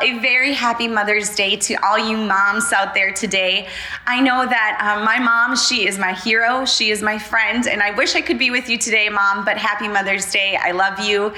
A 0.00 0.16
very 0.20 0.54
happy 0.54 0.86
Mother's 0.86 1.34
Day 1.34 1.56
to 1.56 1.74
all 1.84 1.98
you 1.98 2.16
moms 2.16 2.72
out 2.72 2.94
there 2.94 3.12
today. 3.12 3.66
I 4.06 4.20
know 4.20 4.46
that 4.46 4.78
um, 4.80 5.04
my 5.04 5.18
mom, 5.18 5.56
she 5.56 5.88
is 5.88 5.98
my 5.98 6.12
hero, 6.12 6.64
she 6.64 6.92
is 6.92 7.02
my 7.02 7.18
friend, 7.18 7.66
and 7.66 7.82
I 7.82 7.90
wish 7.90 8.14
I 8.14 8.20
could 8.20 8.38
be 8.38 8.52
with 8.52 8.68
you 8.68 8.78
today, 8.78 9.08
Mom, 9.08 9.44
but 9.44 9.58
happy 9.58 9.88
Mother's 9.88 10.30
Day. 10.30 10.56
I 10.56 10.70
love 10.70 11.00
you. 11.00 11.34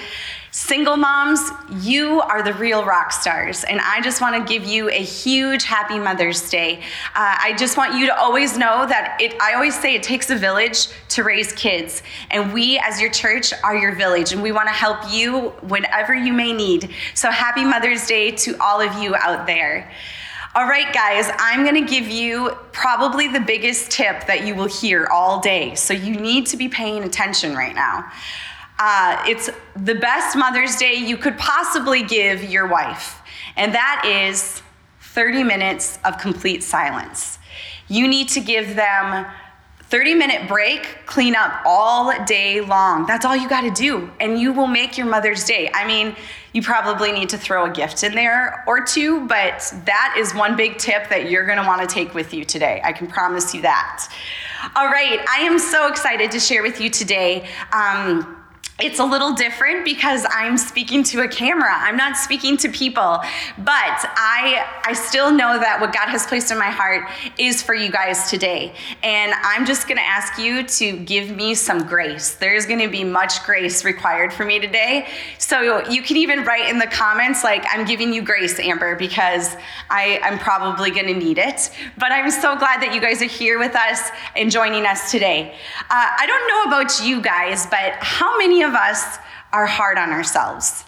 Single 0.53 0.97
moms, 0.97 1.39
you 1.81 2.21
are 2.23 2.43
the 2.43 2.53
real 2.55 2.85
rock 2.85 3.13
stars, 3.13 3.63
and 3.63 3.81
I 3.81 4.01
just 4.01 4.21
want 4.21 4.35
to 4.35 4.53
give 4.53 4.67
you 4.67 4.91
a 4.91 5.01
huge 5.01 5.63
happy 5.63 5.97
Mother's 5.97 6.51
Day. 6.51 6.81
Uh, 7.15 7.37
I 7.41 7.55
just 7.57 7.77
want 7.77 7.97
you 7.97 8.07
to 8.07 8.19
always 8.19 8.59
know 8.59 8.85
that 8.85 9.17
it, 9.21 9.41
I 9.41 9.55
always 9.55 9.79
say 9.79 9.95
it 9.95 10.03
takes 10.03 10.29
a 10.29 10.35
village 10.35 10.89
to 11.11 11.23
raise 11.23 11.53
kids, 11.53 12.03
and 12.33 12.53
we 12.53 12.81
as 12.81 13.01
your 13.01 13.11
church 13.11 13.53
are 13.63 13.77
your 13.77 13.95
village, 13.95 14.33
and 14.33 14.43
we 14.43 14.51
want 14.51 14.67
to 14.67 14.75
help 14.75 14.99
you 15.13 15.51
whenever 15.69 16.15
you 16.15 16.33
may 16.33 16.53
need. 16.53 16.91
So 17.15 17.31
happy 17.31 17.65
Mother's 17.65 18.05
Day 18.09 18.33
to 18.33 18.57
all 18.61 18.81
of 18.81 19.01
you 19.01 19.15
out 19.15 19.47
there. 19.47 19.89
All 20.57 20.67
right, 20.67 20.93
guys, 20.93 21.31
I'm 21.39 21.65
gonna 21.65 21.87
give 21.87 22.09
you 22.09 22.57
probably 22.73 23.29
the 23.29 23.39
biggest 23.39 23.93
tip 23.93 24.27
that 24.27 24.45
you 24.45 24.57
will 24.57 24.67
hear 24.67 25.07
all 25.07 25.39
day. 25.39 25.77
So 25.77 25.95
you 25.95 26.17
need 26.17 26.47
to 26.47 26.57
be 26.57 26.69
paying 26.69 27.05
attention 27.05 27.55
right 27.55 27.77
now. 27.77 28.11
Uh, 28.83 29.23
it's 29.27 29.51
the 29.77 29.95
best 29.95 30.39
Mother's 30.39 30.77
Day 30.77 30.95
you 30.95 31.19
could 31.19 31.37
possibly 31.37 32.03
give 32.03 32.45
your 32.45 32.67
wife, 32.67 33.21
and 33.57 33.75
that 33.75 34.05
is 34.07 34.63
30 35.01 35.45
minutes 35.45 35.99
of 36.03 36.17
complete 36.17 36.63
silence. 36.63 37.39
You 37.89 38.09
need 38.09 38.31
to 38.31 38.41
give 38.41 38.77
them 38.77 39.27
30 39.91 40.15
minute 40.15 40.49
break, 40.49 41.05
clean 41.05 41.35
up 41.35 41.61
all 41.67 42.25
day 42.25 42.63
long. 42.63 43.05
That's 43.05 43.27
all 43.27 43.37
you 43.37 43.51
got 43.51 43.63
to 43.63 43.71
do, 43.71 44.11
and 44.19 44.39
you 44.39 44.55
will 44.55 44.67
make 44.67 44.97
your 44.97 45.07
Mother's 45.07 45.45
Day. 45.45 45.71
I 45.75 45.87
mean, 45.87 46.17
you 46.55 46.63
probably 46.63 47.13
need 47.13 47.29
to 47.31 47.37
throw 47.37 47.67
a 47.67 47.71
gift 47.71 48.03
in 48.03 48.15
there 48.15 48.65
or 48.67 48.83
two, 48.83 49.27
but 49.27 49.75
that 49.85 50.15
is 50.17 50.35
one 50.35 50.57
big 50.57 50.79
tip 50.79 51.11
that 51.11 51.31
you're 51.31 51.45
going 51.45 51.59
to 51.59 51.67
want 51.67 51.87
to 51.87 51.93
take 51.93 52.15
with 52.15 52.33
you 52.33 52.47
today. 52.47 52.81
I 52.83 52.93
can 52.93 53.09
promise 53.09 53.53
you 53.53 53.61
that. 53.61 54.09
All 54.75 54.87
right, 54.87 55.21
I 55.29 55.41
am 55.43 55.59
so 55.59 55.89
excited 55.89 56.31
to 56.31 56.41
share 56.41 56.63
with 56.63 56.81
you 56.81 56.89
today. 56.89 57.47
Um, 57.73 58.40
it's 58.83 58.99
a 58.99 59.05
little 59.05 59.33
different 59.33 59.85
because 59.85 60.27
I'm 60.31 60.57
speaking 60.57 61.03
to 61.05 61.21
a 61.23 61.29
camera. 61.29 61.73
I'm 61.73 61.97
not 61.97 62.17
speaking 62.17 62.57
to 62.59 62.69
people. 62.69 63.21
But 63.59 63.99
I 64.17 64.67
I 64.85 64.93
still 64.95 65.31
know 65.31 65.59
that 65.59 65.81
what 65.81 65.93
God 65.93 66.09
has 66.09 66.27
placed 66.27 66.51
in 66.51 66.59
my 66.59 66.71
heart 66.71 67.09
is 67.39 67.63
for 67.63 67.75
you 67.75 67.91
guys 67.91 68.31
today. 68.31 68.73
And 69.03 69.33
I'm 69.43 69.67
just 69.67 69.87
going 69.87 69.99
to 69.99 70.07
ask 70.07 70.39
you 70.39 70.63
to 70.63 70.97
give 70.99 71.35
me 71.37 71.55
some 71.55 71.87
grace. 71.87 72.35
There's 72.35 72.67
going 72.67 72.81
to 72.81 72.89
be 72.89 73.05
much 73.05 73.45
grace 73.45 73.85
required 73.85 74.33
for 74.33 74.45
me 74.45 74.59
today. 74.59 75.09
So 75.39 75.87
you 75.89 76.03
can 76.03 76.17
even 76.17 76.45
write 76.45 76.69
in 76.69 76.79
the 76.79 76.87
comments 76.87 77.45
like 77.45 77.65
I'm 77.71 77.85
giving 77.85 78.13
you 78.13 78.23
grace, 78.23 78.59
Amber, 78.59 78.97
because 78.97 79.57
I 79.91 80.21
I'm 80.23 80.39
probably 80.39 80.91
going 80.91 81.07
to 81.07 81.15
need 81.15 81.39
it. 81.39 81.71
But 81.99 82.13
I'm 82.13 82.31
so 82.31 82.57
glad 82.57 82.81
that 82.83 82.95
you 82.95 83.01
guys 83.01 83.21
are 83.23 83.27
here 83.27 83.59
with 83.59 83.77
us 83.77 84.11
and 84.37 84.51
joining 84.51 84.87
us 84.87 85.11
today. 85.11 85.55
Uh, 85.79 86.09
I 86.19 86.27
don't 86.27 86.49
know 86.49 86.77
about 86.77 87.05
you 87.05 87.21
guys, 87.21 87.67
but 87.67 87.95
how 88.01 88.39
many 88.39 88.63
of 88.63 88.70
of 88.71 88.77
us 88.77 89.19
are 89.53 89.67
hard 89.67 89.99
on 89.99 90.11
ourselves. 90.11 90.85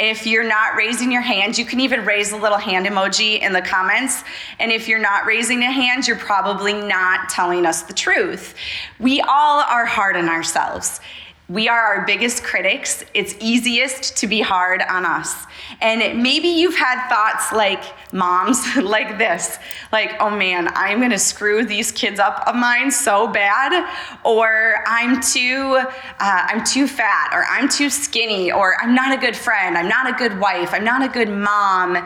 If 0.00 0.26
you're 0.26 0.46
not 0.46 0.74
raising 0.74 1.12
your 1.12 1.22
hand, 1.22 1.56
you 1.56 1.64
can 1.64 1.78
even 1.78 2.04
raise 2.04 2.32
a 2.32 2.36
little 2.36 2.58
hand 2.58 2.86
emoji 2.86 3.40
in 3.40 3.52
the 3.52 3.62
comments. 3.62 4.24
And 4.58 4.72
if 4.72 4.88
you're 4.88 4.98
not 4.98 5.24
raising 5.24 5.62
a 5.62 5.70
hand, 5.70 6.08
you're 6.08 6.16
probably 6.16 6.72
not 6.72 7.28
telling 7.28 7.64
us 7.64 7.82
the 7.82 7.92
truth. 7.92 8.56
We 8.98 9.20
all 9.20 9.60
are 9.62 9.86
hard 9.86 10.16
on 10.16 10.28
ourselves. 10.28 11.00
We 11.48 11.68
are 11.68 11.78
our 11.78 12.06
biggest 12.06 12.42
critics. 12.42 13.04
It's 13.14 13.36
easiest 13.38 14.16
to 14.16 14.26
be 14.26 14.40
hard 14.40 14.82
on 14.82 15.06
us. 15.06 15.46
And 15.80 16.22
maybe 16.22 16.48
you've 16.48 16.76
had 16.76 17.08
thoughts 17.08 17.52
like 17.52 17.82
moms, 18.12 18.76
like 18.82 19.18
this, 19.18 19.58
like, 19.92 20.16
oh 20.20 20.30
man, 20.30 20.68
I'm 20.74 21.00
gonna 21.00 21.18
screw 21.18 21.64
these 21.64 21.90
kids 21.92 22.20
up 22.20 22.46
of 22.46 22.54
mine 22.54 22.90
so 22.90 23.26
bad, 23.26 23.88
or 24.24 24.84
I'm 24.86 25.20
too, 25.20 25.76
uh, 25.78 25.86
I'm 26.20 26.64
too 26.64 26.86
fat, 26.86 27.30
or 27.32 27.44
I'm 27.48 27.68
too 27.68 27.90
skinny, 27.90 28.52
or 28.52 28.80
I'm 28.80 28.94
not 28.94 29.16
a 29.16 29.20
good 29.20 29.36
friend, 29.36 29.76
I'm 29.76 29.88
not 29.88 30.08
a 30.08 30.12
good 30.12 30.38
wife, 30.38 30.72
I'm 30.72 30.84
not 30.84 31.02
a 31.02 31.08
good 31.08 31.28
mom, 31.28 31.96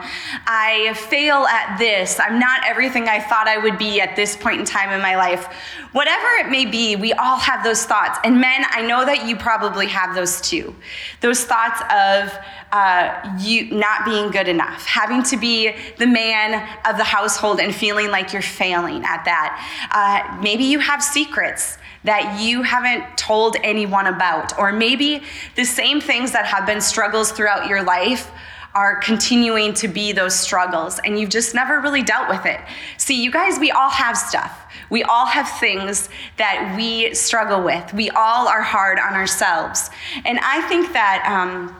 I 0.47 0.93
fail 1.09 1.45
at 1.45 1.77
this, 1.77 2.19
I'm 2.19 2.39
not 2.39 2.61
everything 2.65 3.07
I 3.07 3.19
thought 3.19 3.47
I 3.47 3.57
would 3.57 3.77
be 3.77 4.01
at 4.01 4.15
this 4.15 4.35
point 4.35 4.59
in 4.59 4.65
time 4.65 4.91
in 4.91 5.01
my 5.01 5.15
life. 5.15 5.47
Whatever 5.91 6.27
it 6.39 6.49
may 6.49 6.65
be, 6.65 6.95
we 6.95 7.13
all 7.13 7.37
have 7.37 7.63
those 7.63 7.83
thoughts. 7.83 8.19
And 8.23 8.39
men, 8.39 8.63
I 8.69 8.85
know 8.85 9.05
that 9.05 9.25
you 9.27 9.35
probably 9.35 9.87
have 9.87 10.13
those 10.13 10.39
too. 10.39 10.75
Those 11.21 11.43
thoughts 11.43 11.81
of, 11.91 12.37
uh, 12.71 13.37
you 13.39 13.71
not 13.71 14.05
being 14.05 14.29
good 14.31 14.47
enough, 14.47 14.85
having 14.85 15.23
to 15.23 15.37
be 15.37 15.73
the 15.97 16.05
man 16.05 16.53
of 16.85 16.97
the 16.97 17.03
household 17.03 17.59
and 17.59 17.73
feeling 17.73 18.09
like 18.11 18.31
you're 18.33 18.41
failing 18.41 19.03
at 19.03 19.25
that. 19.25 19.89
Uh, 19.91 20.41
maybe 20.41 20.63
you 20.63 20.79
have 20.79 21.01
secrets 21.03 21.77
that 22.03 22.39
you 22.41 22.61
haven't 22.63 23.17
told 23.17 23.57
anyone 23.63 24.07
about, 24.07 24.57
or 24.57 24.71
maybe 24.71 25.21
the 25.55 25.65
same 25.65 25.99
things 25.99 26.31
that 26.31 26.45
have 26.45 26.65
been 26.65 26.81
struggles 26.81 27.31
throughout 27.31 27.67
your 27.67 27.83
life 27.83 28.31
are 28.75 28.97
continuing 28.97 29.73
to 29.73 29.87
be 29.87 30.11
those 30.11 30.35
struggles 30.35 30.99
and 30.99 31.19
you've 31.19 31.29
just 31.29 31.55
never 31.55 31.79
really 31.79 32.03
dealt 32.03 32.29
with 32.29 32.45
it. 32.45 32.59
See, 32.97 33.21
you 33.21 33.31
guys, 33.31 33.57
we 33.59 33.71
all 33.71 33.89
have 33.89 34.15
stuff. 34.15 34.71
We 34.91 35.03
all 35.03 35.25
have 35.25 35.49
things 35.59 36.07
that 36.37 36.75
we 36.77 37.13
struggle 37.13 37.63
with. 37.63 37.93
We 37.93 38.09
all 38.11 38.47
are 38.47 38.61
hard 38.61 38.99
on 38.99 39.13
ourselves. 39.13 39.89
And 40.23 40.39
I 40.41 40.61
think 40.69 40.93
that 40.93 41.25
um, 41.27 41.75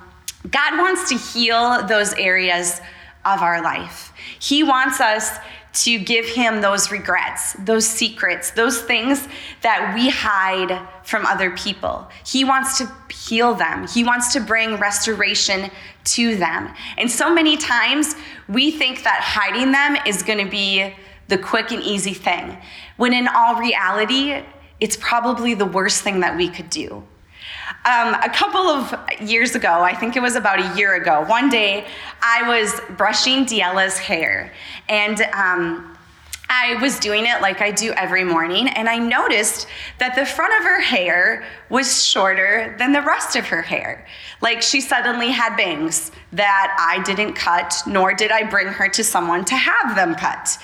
God 0.50 0.78
wants 0.78 1.10
to 1.10 1.18
heal 1.18 1.86
those 1.88 2.14
areas 2.14 2.80
of 3.26 3.42
our 3.42 3.62
life. 3.62 4.14
He 4.40 4.64
wants 4.64 5.02
us 5.02 5.38
to 5.72 6.00
give 6.00 6.26
him 6.26 6.62
those 6.62 6.92
regrets, 6.92 7.54
those 7.54 7.86
secrets, 7.86 8.52
those 8.52 8.82
things 8.82 9.28
that 9.62 9.94
we 9.94 10.10
hide 10.10 10.88
from 11.04 11.26
other 11.26 11.52
people. 11.52 12.08
He 12.26 12.44
wants 12.44 12.78
to 12.80 12.92
heal 13.14 13.54
them. 13.54 13.88
He 13.88 14.04
wants 14.04 14.34
to 14.34 14.40
bring 14.40 14.78
restoration 14.78 15.70
to 16.06 16.36
them. 16.38 16.74
And 16.98 17.12
so 17.12 17.32
many 17.32 17.56
times 17.56 18.16
we 18.48 18.72
think 18.72 19.04
that 19.04 19.20
hiding 19.22 19.72
them 19.72 19.98
is 20.08 20.24
going 20.24 20.44
to 20.44 20.50
be 20.50 20.94
the 21.28 21.38
quick 21.38 21.72
and 21.72 21.84
easy 21.84 22.16
thing, 22.16 22.58
when 22.98 23.14
in 23.14 23.28
all 23.28 23.56
reality, 23.56 24.42
it's 24.80 24.98
probably 24.98 25.54
the 25.54 25.66
worst 25.66 26.02
thing 26.02 26.22
that 26.22 26.36
we 26.36 26.50
could 26.50 26.70
do. 26.72 27.04
Um, 27.86 28.14
a 28.16 28.30
couple 28.30 28.60
of 28.60 28.94
years 29.22 29.56
ago, 29.56 29.82
I 29.82 29.96
think 29.96 30.18
it 30.18 30.22
was 30.22 30.36
about 30.36 30.60
a 30.60 30.78
year 30.78 30.96
ago, 30.96 31.24
one 31.28 31.50
day 31.50 31.88
I 32.22 32.48
was 32.48 32.80
brushing 32.98 33.46
Diella's 33.46 33.98
hair. 33.98 34.52
And 34.90 35.22
um, 35.34 35.98
I 36.50 36.76
was 36.82 37.00
doing 37.00 37.28
it 37.28 37.42
like 37.42 37.62
I 37.62 37.72
do 37.72 37.92
every 37.94 38.24
morning, 38.24 38.68
and 38.70 38.90
I 38.90 38.98
noticed 38.98 39.68
that 40.00 40.16
the 40.16 40.26
front 40.26 40.54
of 40.60 40.64
her 40.64 40.82
hair 40.82 41.46
was 41.70 42.04
shorter 42.04 42.76
than 42.80 42.92
the 42.92 43.02
rest 43.02 43.36
of 43.36 43.46
her 43.48 43.62
hair. 43.62 44.08
Like 44.42 44.62
she 44.62 44.82
suddenly 44.82 45.30
had 45.30 45.56
bangs 45.56 46.12
that 46.32 46.76
I 46.80 47.04
didn't 47.04 47.34
cut, 47.34 47.76
nor 47.86 48.14
did 48.14 48.32
I 48.32 48.50
bring 48.50 48.68
her 48.68 48.90
to 48.90 49.04
someone 49.04 49.46
to 49.46 49.56
have 49.56 49.96
them 49.96 50.16
cut. 50.16 50.58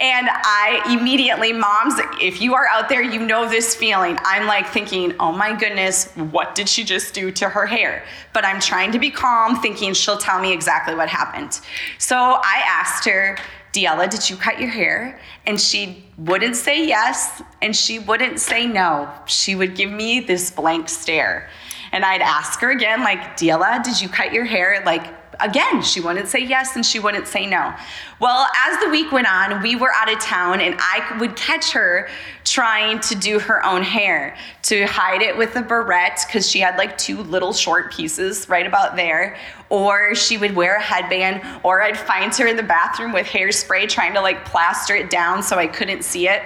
And 0.00 0.28
I 0.30 0.82
immediately, 0.98 1.52
moms, 1.52 1.94
if 2.20 2.40
you 2.40 2.54
are 2.54 2.66
out 2.68 2.88
there, 2.88 3.02
you 3.02 3.20
know 3.20 3.48
this 3.48 3.74
feeling. 3.74 4.18
I'm 4.24 4.46
like 4.46 4.68
thinking, 4.68 5.14
oh 5.18 5.32
my 5.32 5.56
goodness, 5.56 6.12
what 6.14 6.54
did 6.54 6.68
she 6.68 6.84
just 6.84 7.12
do 7.12 7.32
to 7.32 7.48
her 7.48 7.66
hair? 7.66 8.04
But 8.32 8.44
I'm 8.44 8.60
trying 8.60 8.92
to 8.92 8.98
be 8.98 9.10
calm, 9.10 9.60
thinking 9.60 9.94
she'll 9.94 10.18
tell 10.18 10.40
me 10.40 10.52
exactly 10.52 10.94
what 10.94 11.08
happened. 11.08 11.60
So 11.98 12.16
I 12.16 12.62
asked 12.66 13.04
her, 13.06 13.36
Diella, 13.74 14.08
did 14.08 14.30
you 14.30 14.36
cut 14.36 14.60
your 14.60 14.70
hair? 14.70 15.18
And 15.46 15.60
she 15.60 16.04
wouldn't 16.16 16.54
say 16.54 16.86
yes 16.86 17.42
and 17.60 17.74
she 17.74 17.98
wouldn't 17.98 18.38
say 18.38 18.68
no. 18.68 19.10
She 19.26 19.56
would 19.56 19.74
give 19.74 19.90
me 19.90 20.20
this 20.20 20.52
blank 20.52 20.88
stare. 20.88 21.48
And 21.90 22.04
I'd 22.04 22.22
ask 22.22 22.60
her 22.60 22.70
again, 22.70 23.00
like, 23.00 23.36
Diella, 23.36 23.82
did 23.82 24.00
you 24.00 24.08
cut 24.08 24.32
your 24.32 24.44
hair? 24.44 24.80
Like, 24.86 25.23
again, 25.40 25.82
she 25.82 26.00
wouldn't 26.00 26.28
say 26.28 26.40
yes 26.40 26.76
and 26.76 26.84
she 26.84 26.98
wouldn't 26.98 27.26
say 27.26 27.46
no. 27.46 27.74
Well, 28.20 28.46
as 28.66 28.80
the 28.82 28.88
week 28.88 29.12
went 29.12 29.30
on, 29.30 29.62
we 29.62 29.76
were 29.76 29.92
out 29.92 30.12
of 30.12 30.18
town 30.20 30.60
and 30.60 30.76
I 30.78 31.16
would 31.18 31.36
catch 31.36 31.72
her 31.72 32.08
trying 32.44 33.00
to 33.00 33.14
do 33.14 33.38
her 33.38 33.64
own 33.64 33.82
hair 33.82 34.36
to 34.62 34.84
hide 34.86 35.22
it 35.22 35.36
with 35.36 35.56
a 35.56 35.62
barrette 35.62 36.24
because 36.26 36.48
she 36.48 36.60
had 36.60 36.76
like 36.76 36.96
two 36.96 37.22
little 37.22 37.52
short 37.52 37.92
pieces 37.92 38.48
right 38.48 38.66
about 38.66 38.96
there. 38.96 39.36
Or 39.70 40.14
she 40.14 40.36
would 40.36 40.54
wear 40.54 40.76
a 40.76 40.82
headband, 40.82 41.42
or 41.64 41.82
I'd 41.82 41.98
find 41.98 42.34
her 42.36 42.46
in 42.46 42.56
the 42.56 42.62
bathroom 42.62 43.12
with 43.12 43.26
hairspray 43.26 43.88
trying 43.88 44.14
to 44.14 44.20
like 44.20 44.44
plaster 44.44 44.94
it 44.94 45.10
down 45.10 45.42
so 45.42 45.56
I 45.56 45.66
couldn't 45.66 46.04
see 46.04 46.28
it. 46.28 46.42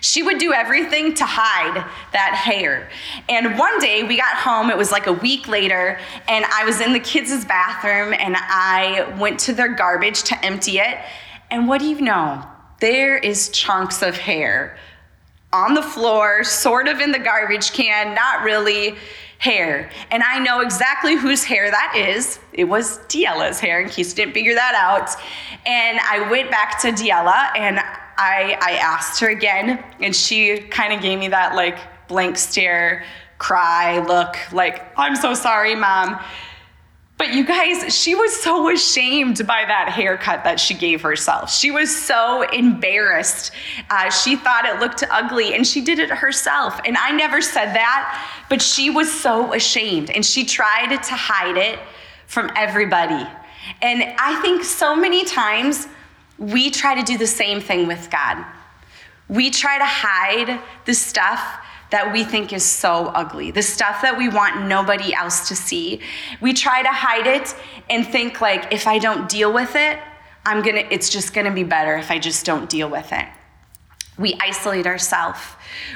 She 0.00 0.22
would 0.22 0.38
do 0.38 0.52
everything 0.52 1.14
to 1.14 1.24
hide 1.24 1.84
that 2.12 2.34
hair. 2.34 2.88
And 3.28 3.58
one 3.58 3.78
day 3.78 4.02
we 4.02 4.16
got 4.16 4.36
home, 4.36 4.70
it 4.70 4.76
was 4.76 4.92
like 4.92 5.06
a 5.06 5.12
week 5.12 5.48
later, 5.48 5.98
and 6.28 6.44
I 6.46 6.64
was 6.64 6.80
in 6.80 6.92
the 6.92 7.00
kids' 7.00 7.44
bathroom 7.44 8.12
and 8.12 8.36
I 8.36 9.14
went 9.18 9.38
to 9.40 9.52
their 9.52 9.74
garbage 9.74 10.22
to 10.24 10.44
empty 10.44 10.78
it. 10.78 10.98
And 11.50 11.68
what 11.68 11.80
do 11.80 11.86
you 11.86 12.00
know? 12.00 12.44
There 12.80 13.16
is 13.16 13.48
chunks 13.50 14.02
of 14.02 14.16
hair 14.16 14.78
on 15.52 15.74
the 15.74 15.82
floor, 15.82 16.44
sort 16.44 16.88
of 16.88 17.00
in 17.00 17.10
the 17.12 17.18
garbage 17.18 17.72
can, 17.72 18.14
not 18.14 18.42
really. 18.44 18.96
hair. 19.38 19.88
And 20.10 20.22
I 20.24 20.40
know 20.40 20.60
exactly 20.60 21.14
whose 21.14 21.44
hair 21.44 21.70
that 21.70 21.94
is. 21.96 22.40
It 22.52 22.64
was 22.64 22.98
Diella's 23.06 23.60
hair, 23.60 23.80
in 23.80 23.88
case 23.88 24.10
you 24.10 24.16
didn't 24.16 24.34
figure 24.34 24.54
that 24.54 24.74
out. 24.74 25.10
And 25.68 26.00
I 26.00 26.30
went 26.30 26.50
back 26.50 26.80
to 26.80 26.88
Diella 26.88 27.54
and 27.54 27.78
I, 27.78 28.56
I 28.58 28.78
asked 28.80 29.20
her 29.20 29.28
again, 29.28 29.84
and 30.00 30.16
she 30.16 30.56
kind 30.56 30.94
of 30.94 31.02
gave 31.02 31.18
me 31.18 31.28
that 31.28 31.54
like 31.54 31.78
blank 32.08 32.38
stare, 32.38 33.04
cry 33.36 33.98
look, 33.98 34.34
like, 34.50 34.82
I'm 34.96 35.14
so 35.14 35.34
sorry, 35.34 35.74
mom. 35.74 36.18
But 37.18 37.34
you 37.34 37.44
guys, 37.44 37.94
she 37.94 38.14
was 38.14 38.34
so 38.34 38.72
ashamed 38.72 39.46
by 39.46 39.64
that 39.66 39.90
haircut 39.90 40.42
that 40.44 40.58
she 40.58 40.72
gave 40.72 41.02
herself. 41.02 41.52
She 41.52 41.70
was 41.70 41.94
so 41.94 42.48
embarrassed. 42.48 43.50
Uh, 43.90 44.08
she 44.08 44.36
thought 44.36 44.64
it 44.64 44.80
looked 44.80 45.04
ugly 45.10 45.54
and 45.54 45.66
she 45.66 45.82
did 45.82 45.98
it 45.98 46.08
herself. 46.08 46.80
And 46.86 46.96
I 46.96 47.10
never 47.10 47.42
said 47.42 47.74
that, 47.74 48.26
but 48.48 48.62
she 48.62 48.88
was 48.88 49.12
so 49.12 49.52
ashamed 49.52 50.08
and 50.10 50.24
she 50.24 50.46
tried 50.46 50.96
to 50.96 51.14
hide 51.14 51.58
it 51.58 51.78
from 52.26 52.50
everybody. 52.56 53.28
And 53.82 54.02
I 54.18 54.40
think 54.42 54.64
so 54.64 54.96
many 54.96 55.24
times 55.24 55.86
we 56.38 56.70
try 56.70 56.94
to 56.94 57.02
do 57.02 57.18
the 57.18 57.26
same 57.26 57.60
thing 57.60 57.86
with 57.86 58.10
God. 58.10 58.44
We 59.28 59.50
try 59.50 59.78
to 59.78 59.84
hide 59.84 60.60
the 60.84 60.94
stuff 60.94 61.64
that 61.90 62.12
we 62.12 62.24
think 62.24 62.52
is 62.52 62.64
so 62.64 63.06
ugly, 63.06 63.50
the 63.50 63.62
stuff 63.62 64.02
that 64.02 64.16
we 64.16 64.28
want 64.28 64.66
nobody 64.66 65.14
else 65.14 65.48
to 65.48 65.56
see. 65.56 66.00
We 66.40 66.52
try 66.52 66.82
to 66.82 66.90
hide 66.90 67.26
it 67.26 67.54
and 67.88 68.06
think 68.06 68.40
like 68.40 68.72
if 68.72 68.86
I 68.86 68.98
don't 68.98 69.28
deal 69.28 69.52
with 69.52 69.74
it, 69.74 69.98
I'm 70.44 70.62
going 70.62 70.76
to 70.76 70.94
it's 70.94 71.10
just 71.10 71.34
going 71.34 71.46
to 71.46 71.52
be 71.52 71.64
better 71.64 71.96
if 71.96 72.10
I 72.10 72.18
just 72.18 72.44
don't 72.44 72.68
deal 72.68 72.88
with 72.88 73.12
it. 73.12 73.26
We 74.18 74.36
isolate 74.40 74.86
ourselves. 74.86 75.40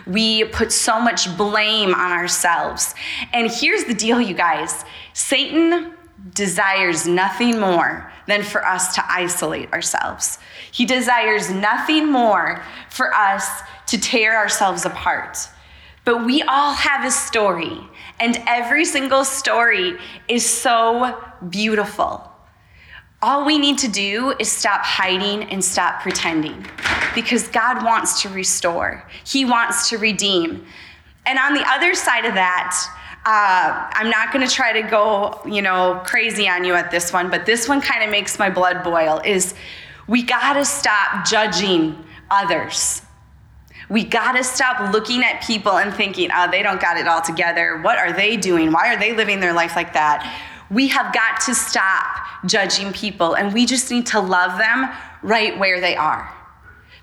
We 0.06 0.44
put 0.44 0.72
so 0.72 1.00
much 1.00 1.36
blame 1.36 1.94
on 1.94 2.12
ourselves. 2.12 2.94
And 3.32 3.50
here's 3.50 3.84
the 3.84 3.94
deal, 3.94 4.20
you 4.20 4.34
guys 4.34 4.84
Satan 5.12 5.94
desires 6.34 7.06
nothing 7.06 7.58
more 7.58 8.10
than 8.26 8.42
for 8.42 8.64
us 8.64 8.94
to 8.94 9.04
isolate 9.08 9.72
ourselves. 9.72 10.38
He 10.70 10.84
desires 10.84 11.50
nothing 11.50 12.10
more 12.10 12.62
for 12.90 13.12
us 13.12 13.62
to 13.88 13.98
tear 13.98 14.36
ourselves 14.36 14.84
apart. 14.84 15.38
But 16.04 16.24
we 16.24 16.42
all 16.42 16.72
have 16.74 17.04
a 17.04 17.10
story, 17.10 17.78
and 18.18 18.42
every 18.46 18.84
single 18.84 19.24
story 19.24 19.96
is 20.28 20.48
so 20.48 21.22
beautiful. 21.48 22.28
All 23.20 23.44
we 23.44 23.58
need 23.58 23.78
to 23.78 23.88
do 23.88 24.34
is 24.40 24.50
stop 24.50 24.80
hiding 24.82 25.44
and 25.44 25.64
stop 25.64 26.02
pretending 26.02 26.66
because 27.14 27.46
God 27.46 27.84
wants 27.84 28.22
to 28.22 28.28
restore, 28.28 29.08
He 29.24 29.44
wants 29.44 29.90
to 29.90 29.98
redeem. 29.98 30.66
And 31.24 31.38
on 31.38 31.54
the 31.54 31.64
other 31.68 31.94
side 31.94 32.24
of 32.24 32.34
that, 32.34 32.76
uh, 33.24 33.90
I'm 33.92 34.10
not 34.10 34.32
going 34.32 34.46
to 34.46 34.52
try 34.52 34.72
to 34.80 34.88
go, 34.88 35.40
you 35.46 35.62
know, 35.62 36.00
crazy 36.04 36.48
on 36.48 36.64
you 36.64 36.74
at 36.74 36.90
this 36.90 37.12
one, 37.12 37.30
but 37.30 37.46
this 37.46 37.68
one 37.68 37.80
kind 37.80 38.02
of 38.02 38.10
makes 38.10 38.38
my 38.38 38.50
blood 38.50 38.82
boil. 38.82 39.20
Is 39.24 39.54
we 40.08 40.22
got 40.22 40.54
to 40.54 40.64
stop 40.64 41.24
judging 41.26 42.04
others. 42.30 43.02
We 43.88 44.04
got 44.04 44.32
to 44.32 44.42
stop 44.42 44.92
looking 44.92 45.22
at 45.22 45.42
people 45.42 45.78
and 45.78 45.94
thinking, 45.94 46.30
oh, 46.34 46.50
they 46.50 46.62
don't 46.62 46.80
got 46.80 46.96
it 46.96 47.06
all 47.06 47.20
together. 47.20 47.80
What 47.82 47.98
are 47.98 48.12
they 48.12 48.36
doing? 48.36 48.72
Why 48.72 48.92
are 48.92 48.98
they 48.98 49.14
living 49.14 49.38
their 49.38 49.52
life 49.52 49.76
like 49.76 49.92
that? 49.92 50.40
We 50.70 50.88
have 50.88 51.14
got 51.14 51.40
to 51.42 51.54
stop 51.54 52.16
judging 52.46 52.92
people 52.92 53.34
and 53.34 53.52
we 53.52 53.66
just 53.66 53.90
need 53.90 54.06
to 54.06 54.20
love 54.20 54.58
them 54.58 54.90
right 55.22 55.58
where 55.58 55.80
they 55.80 55.94
are. 55.94 56.32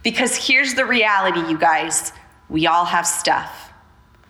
Because 0.04 0.36
here's 0.36 0.74
the 0.74 0.86
reality, 0.86 1.40
you 1.50 1.58
guys 1.58 2.12
we 2.50 2.66
all 2.66 2.86
have 2.86 3.06
stuff. 3.06 3.69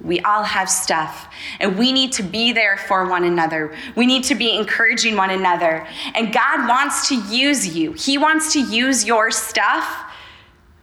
We 0.02 0.22
all 0.22 0.44
have 0.44 0.70
stuff, 0.70 1.34
and 1.60 1.78
we 1.78 1.92
need 1.92 2.14
to 2.14 2.24
be 2.24 2.54
there 2.54 2.78
for 2.78 3.10
one 3.10 3.26
another. 3.26 3.76
We 3.98 4.06
need 4.06 4.24
to 4.26 4.36
be 4.36 4.56
encouraging 4.56 5.18
one 5.18 5.30
another. 5.30 5.86
And 6.16 6.32
God 6.34 6.70
wants 6.70 7.10
to 7.10 7.16
use 7.16 7.76
you, 7.76 7.94
He 7.94 8.18
wants 8.18 8.54
to 8.54 8.62
use 8.62 9.06
your 9.06 9.30
stuff 9.30 10.10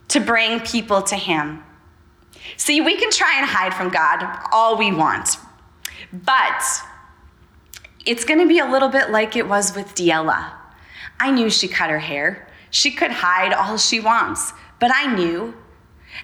to 0.09 0.19
bring 0.19 0.59
people 0.59 1.01
to 1.01 1.15
Him. 1.15 1.63
See, 2.57 2.79
we 2.79 2.95
can 2.97 3.09
try 3.09 3.37
and 3.37 3.47
hide 3.47 3.73
from 3.73 3.89
God 3.89 4.23
all 4.51 4.77
we 4.77 4.91
want, 4.93 5.37
but 6.13 6.63
it's 8.05 8.23
going 8.23 8.39
to 8.39 8.47
be 8.47 8.59
a 8.59 8.65
little 8.65 8.89
bit 8.89 9.09
like 9.09 9.35
it 9.35 9.47
was 9.47 9.75
with 9.75 9.95
Diella. 9.95 10.53
I 11.19 11.31
knew 11.31 11.49
she 11.49 11.67
cut 11.67 11.89
her 11.89 11.99
hair. 11.99 12.47
She 12.69 12.91
could 12.91 13.11
hide 13.11 13.51
all 13.51 13.77
she 13.77 13.99
wants, 13.99 14.53
but 14.79 14.91
I 14.93 15.13
knew. 15.13 15.55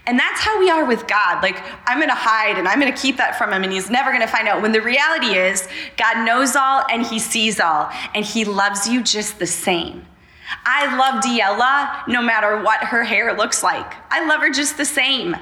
And 0.06 0.20
that's 0.20 0.40
how 0.40 0.60
we 0.60 0.70
are 0.70 0.86
with 0.86 1.08
God. 1.08 1.42
Like, 1.42 1.62
I'm 1.86 1.98
going 1.98 2.10
to 2.10 2.16
hide 2.16 2.58
and 2.58 2.68
I'm 2.68 2.80
going 2.80 2.94
to 2.94 3.02
keep 3.02 3.18
that 3.18 3.38
from 3.38 3.54
him, 3.54 3.64
and 3.64 3.72
he's 3.72 3.90
never 3.90 4.12
going 4.12 4.22
to 4.22 4.28
find 4.28 4.48
out. 4.48 4.62
When 4.62 4.72
the 4.72 4.82
reality 4.82 5.38
is, 5.38 5.68
God 5.98 6.26
knows 6.26 6.56
all 6.56 6.84
and 6.90 7.06
he 7.06 7.20
sees 7.20 7.60
all, 7.60 7.90
and 8.14 8.26
he 8.26 8.46
loves 8.46 8.88
you 8.88 9.04
just 9.04 9.40
the 9.40 9.48
same. 9.48 10.06
I 10.66 10.96
love 10.98 11.24
Diella 11.24 12.08
no 12.08 12.22
matter 12.22 12.62
what 12.62 12.84
her 12.84 13.04
hair 13.04 13.36
looks 13.36 13.64
like. 13.64 13.94
I 14.12 14.26
love 14.28 14.42
her 14.42 14.50
just 14.50 14.78
the 14.78 14.86
same. 14.86 15.36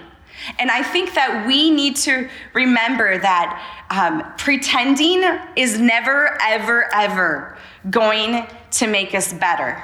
And 0.58 0.72
I 0.72 0.82
think 0.82 1.14
that 1.14 1.46
we 1.46 1.70
need 1.70 1.96
to 1.98 2.30
remember 2.54 3.18
that 3.20 3.62
um, 3.90 4.24
pretending 4.38 5.24
is 5.56 5.80
never, 5.80 6.38
ever, 6.42 6.90
ever 6.94 7.58
going 7.90 8.48
to 8.72 8.88
make 8.88 9.14
us 9.14 9.34
better. 9.34 9.84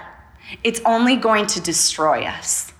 It's 0.63 0.81
only 0.85 1.15
going 1.15 1.45
to 1.47 1.61
destroy 1.61 2.23
us. 2.25 2.71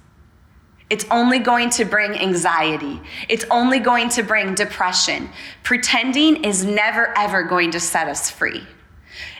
It's 0.90 1.06
only 1.12 1.40
going 1.40 1.70
to 1.72 1.86
bring 1.86 2.14
anxiety. 2.16 3.02
It's 3.28 3.46
only 3.52 3.80
going 3.80 4.10
to 4.10 4.24
bring 4.24 4.56
depression. 4.56 5.30
Pretending 5.64 6.44
is 6.46 6.64
never, 6.64 7.18
ever 7.18 7.44
going 7.44 7.72
to 7.72 7.80
set 7.80 8.08
us 8.08 8.32
free. 8.32 8.64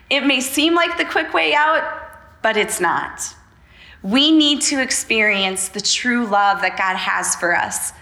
It 0.10 0.26
may 0.26 0.42
seem 0.42 0.76
like 0.76 0.98
the 0.98 1.06
quick 1.06 1.34
way 1.34 1.54
out, 1.54 1.84
but 2.42 2.58
it's 2.58 2.80
not. 2.82 3.22
We 4.04 4.32
need 4.32 4.62
to 4.64 4.82
experience 4.82 5.70
the 5.70 5.82
true 5.82 6.26
love 6.26 6.62
that 6.62 6.78
God 6.78 6.96
has 6.96 7.36
for 7.36 7.56
us. 7.56 7.94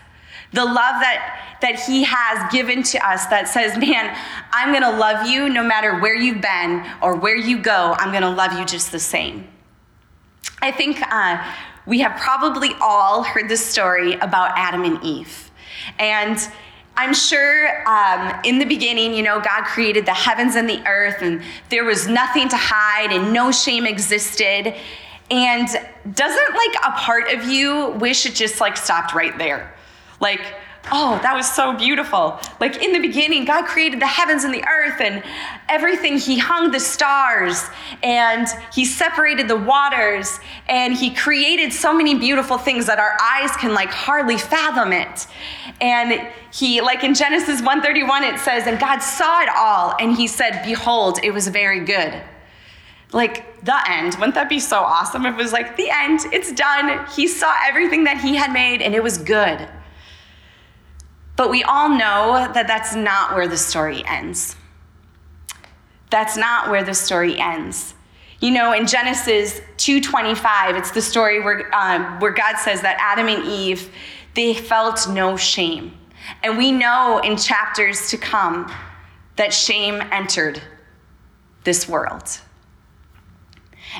The 0.52 0.66
love 0.66 1.02
that, 1.02 1.58
that 1.62 1.80
He 1.80 2.04
has 2.04 2.52
given 2.52 2.84
to 2.84 3.08
us 3.08 3.26
that 3.28 3.48
says, 3.48 3.78
man, 3.78 4.16
I'm 4.52 4.74
gonna 4.74 4.98
love 4.98 5.28
you 5.28 5.50
no 5.50 5.64
matter 5.64 6.00
where 6.00 6.16
you've 6.16 6.42
been 6.42 6.86
or 7.02 7.16
where 7.16 7.36
you 7.36 7.60
go, 7.60 7.96
I'm 7.98 8.12
gonna 8.12 8.34
love 8.34 8.54
you 8.54 8.66
just 8.66 8.92
the 8.92 9.00
same. 9.00 9.48
I 10.62 10.72
think 10.72 11.02
uh, 11.02 11.54
we 11.86 12.00
have 12.00 12.20
probably 12.20 12.72
all 12.82 13.24
heard 13.24 13.50
the 13.50 13.58
story 13.58 14.14
about 14.14 14.52
Adam 14.58 14.84
and 14.84 15.04
Eve. 15.04 15.52
And 16.00 16.38
I'm 16.98 17.14
sure 17.14 17.88
um, 17.88 18.40
in 18.44 18.58
the 18.58 18.66
beginning, 18.66 19.14
you 19.14 19.22
know, 19.22 19.42
God 19.42 19.66
created 19.66 20.06
the 20.06 20.14
heavens 20.14 20.56
and 20.56 20.70
the 20.70 20.86
earth, 20.88 21.22
and 21.22 21.42
there 21.70 21.84
was 21.84 22.08
nothing 22.08 22.48
to 22.50 22.58
hide, 22.58 23.12
and 23.12 23.34
no 23.34 23.52
shame 23.52 23.86
existed. 23.86 24.74
And 25.30 25.68
doesn't 26.14 26.54
like 26.54 26.76
a 26.86 26.92
part 26.92 27.34
of 27.34 27.46
you 27.46 27.92
wish 28.00 28.26
it 28.26 28.36
just 28.36 28.62
like 28.62 28.78
stopped 28.78 29.14
right 29.14 29.38
there? 29.38 29.74
Like, 30.20 30.42
oh, 30.92 31.20
that 31.24 31.36
was 31.36 31.52
so 31.52 31.76
beautiful. 31.76 32.40
Like 32.60 32.82
in 32.82 32.92
the 32.92 33.00
beginning, 33.00 33.46
God 33.46 33.66
created 33.66 34.00
the 34.00 34.08
heavens 34.08 34.44
and 34.44 34.54
the 34.54 34.64
earth 34.68 35.02
and 35.02 35.24
everything. 35.68 36.18
He 36.18 36.38
hung 36.38 36.72
the 36.72 36.80
stars 36.80 37.64
and 38.04 38.48
He 38.74 38.86
separated 38.86 39.48
the 39.48 39.58
waters 39.58 40.40
and 40.68 40.96
He 40.96 41.14
created 41.14 41.74
so 41.74 41.94
many 41.94 42.16
beautiful 42.16 42.58
things 42.58 42.86
that 42.86 43.00
our 43.00 43.18
eyes 43.22 43.56
can 43.58 43.74
like 43.74 43.90
hardly 43.90 44.38
fathom 44.38 44.94
it. 44.94 45.28
And 45.82 46.30
He, 46.54 46.82
like 46.82 47.04
in 47.04 47.14
Genesis 47.14 47.62
131, 47.62 48.24
it 48.24 48.40
says, 48.40 48.68
and 48.68 48.80
God 48.80 49.00
saw 49.00 49.42
it 49.42 49.50
all 49.56 49.96
and 50.00 50.16
He 50.16 50.28
said, 50.28 50.64
Behold, 50.66 51.20
it 51.24 51.32
was 51.32 51.48
very 51.48 51.84
good. 51.84 52.22
Like 53.12 53.64
the 53.64 53.90
end. 53.90 54.16
Wouldn't 54.16 54.36
that 54.36 54.50
be 54.50 54.60
so 54.60 54.82
awesome 54.82 55.26
it 55.26 55.36
was 55.36 55.52
like 55.52 55.78
the 55.78 55.90
end? 55.90 56.22
It's 56.32 56.52
done. 56.52 57.06
He 57.16 57.28
saw 57.28 57.54
everything 57.66 58.04
that 58.04 58.20
He 58.20 58.36
had 58.36 58.52
made 58.52 58.82
and 58.82 58.94
it 58.94 59.02
was 59.02 59.18
good. 59.18 59.68
But 61.36 61.50
we 61.50 61.64
all 61.64 61.90
know 61.90 62.50
that 62.54 62.68
that's 62.68 62.96
not 62.96 63.36
where 63.36 63.48
the 63.48 63.58
story 63.58 64.04
ends. 64.06 64.56
That's 66.10 66.38
not 66.38 66.70
where 66.70 66.84
the 66.84 66.94
story 66.94 67.38
ends. 67.40 67.94
You 68.40 68.52
know, 68.52 68.74
in 68.74 68.88
Genesis 68.88 69.60
2:25, 69.78 70.76
it's 70.76 70.92
the 70.92 71.02
story 71.02 71.40
where, 71.40 71.74
um, 71.74 72.20
where 72.20 72.32
God 72.32 72.58
says 72.58 72.82
that 72.82 72.98
Adam 73.00 73.28
and 73.28 73.44
Eve, 73.44 73.90
they 74.34 74.54
felt 74.54 75.08
no 75.10 75.36
shame. 75.36 75.98
And 76.44 76.58
we 76.58 76.72
know 76.72 77.20
in 77.20 77.38
chapters 77.38 78.10
to 78.10 78.18
come 78.18 78.72
that 79.36 79.54
shame 79.54 80.02
entered 80.12 80.62
this 81.64 81.88
world. 81.88 82.40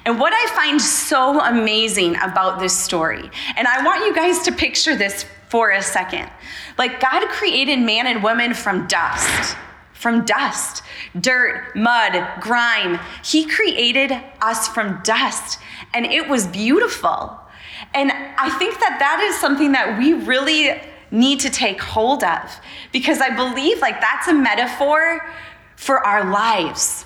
And 0.06 0.20
what 0.20 0.34
I 0.34 0.54
find 0.54 0.82
so 0.82 1.40
amazing 1.40 2.16
about 2.18 2.60
this 2.60 2.78
story, 2.78 3.30
and 3.56 3.68
I 3.68 3.84
want 3.84 4.06
you 4.06 4.14
guys 4.14 4.40
to 4.44 4.52
picture 4.52 4.96
this 4.96 5.26
for 5.56 5.72
a 5.72 5.82
second. 5.82 6.30
Like, 6.78 7.00
God 7.00 7.30
created 7.30 7.80
man 7.80 8.08
and 8.08 8.22
woman 8.22 8.54
from 8.54 8.88
dust, 8.88 9.56
from 9.94 10.26
dust, 10.26 10.84
dirt, 11.18 11.74
mud, 11.78 12.42
grime. 12.42 13.00
He 13.24 13.46
created 13.46 14.12
us 14.42 14.68
from 14.68 15.00
dust, 15.04 15.60
and 15.94 16.06
it 16.06 16.28
was 16.28 16.46
beautiful. 16.46 17.40
And 17.94 18.12
I 18.12 18.50
think 18.60 18.78
that 18.82 18.98
that 19.00 19.22
is 19.22 19.40
something 19.40 19.72
that 19.72 19.98
we 19.98 20.12
really 20.12 20.78
need 21.10 21.40
to 21.40 21.50
take 21.50 21.80
hold 21.80 22.26
of 22.26 22.60
because 22.92 23.22
I 23.22 23.30
believe 23.30 23.80
like 23.80 24.02
that's 24.02 24.28
a 24.28 24.34
metaphor 24.34 25.26
for 25.78 26.06
our 26.06 26.30
lives. 26.30 27.06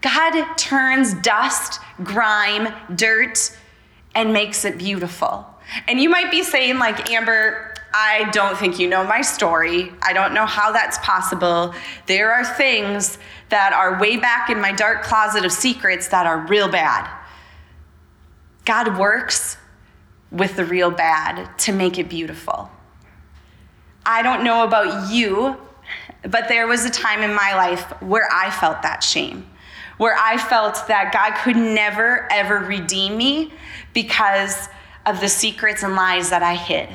God 0.00 0.56
turns 0.56 1.12
dust, 1.12 1.82
grime, 2.02 2.72
dirt, 2.96 3.54
and 4.14 4.32
makes 4.32 4.64
it 4.64 4.78
beautiful. 4.78 5.50
And 5.88 6.00
you 6.00 6.08
might 6.08 6.30
be 6.30 6.42
saying, 6.42 6.78
like, 6.78 7.10
Amber, 7.10 7.73
I 7.96 8.28
don't 8.32 8.58
think 8.58 8.80
you 8.80 8.88
know 8.88 9.04
my 9.04 9.20
story. 9.20 9.92
I 10.02 10.12
don't 10.12 10.34
know 10.34 10.46
how 10.46 10.72
that's 10.72 10.98
possible. 10.98 11.72
There 12.06 12.32
are 12.32 12.44
things 12.44 13.18
that 13.50 13.72
are 13.72 14.00
way 14.00 14.16
back 14.16 14.50
in 14.50 14.60
my 14.60 14.72
dark 14.72 15.04
closet 15.04 15.44
of 15.44 15.52
secrets 15.52 16.08
that 16.08 16.26
are 16.26 16.38
real 16.48 16.68
bad. 16.68 17.08
God 18.64 18.98
works 18.98 19.58
with 20.32 20.56
the 20.56 20.64
real 20.64 20.90
bad 20.90 21.56
to 21.58 21.72
make 21.72 21.96
it 21.96 22.08
beautiful. 22.08 22.68
I 24.04 24.22
don't 24.22 24.42
know 24.42 24.64
about 24.64 25.12
you, 25.12 25.56
but 26.22 26.48
there 26.48 26.66
was 26.66 26.84
a 26.84 26.90
time 26.90 27.22
in 27.22 27.32
my 27.32 27.54
life 27.54 27.84
where 28.02 28.28
I 28.32 28.50
felt 28.50 28.82
that 28.82 29.04
shame, 29.04 29.46
where 29.98 30.16
I 30.18 30.36
felt 30.36 30.88
that 30.88 31.12
God 31.12 31.40
could 31.44 31.56
never, 31.56 32.26
ever 32.32 32.58
redeem 32.58 33.16
me 33.16 33.52
because 33.92 34.68
of 35.06 35.20
the 35.20 35.28
secrets 35.28 35.84
and 35.84 35.94
lies 35.94 36.30
that 36.30 36.42
I 36.42 36.56
hid. 36.56 36.88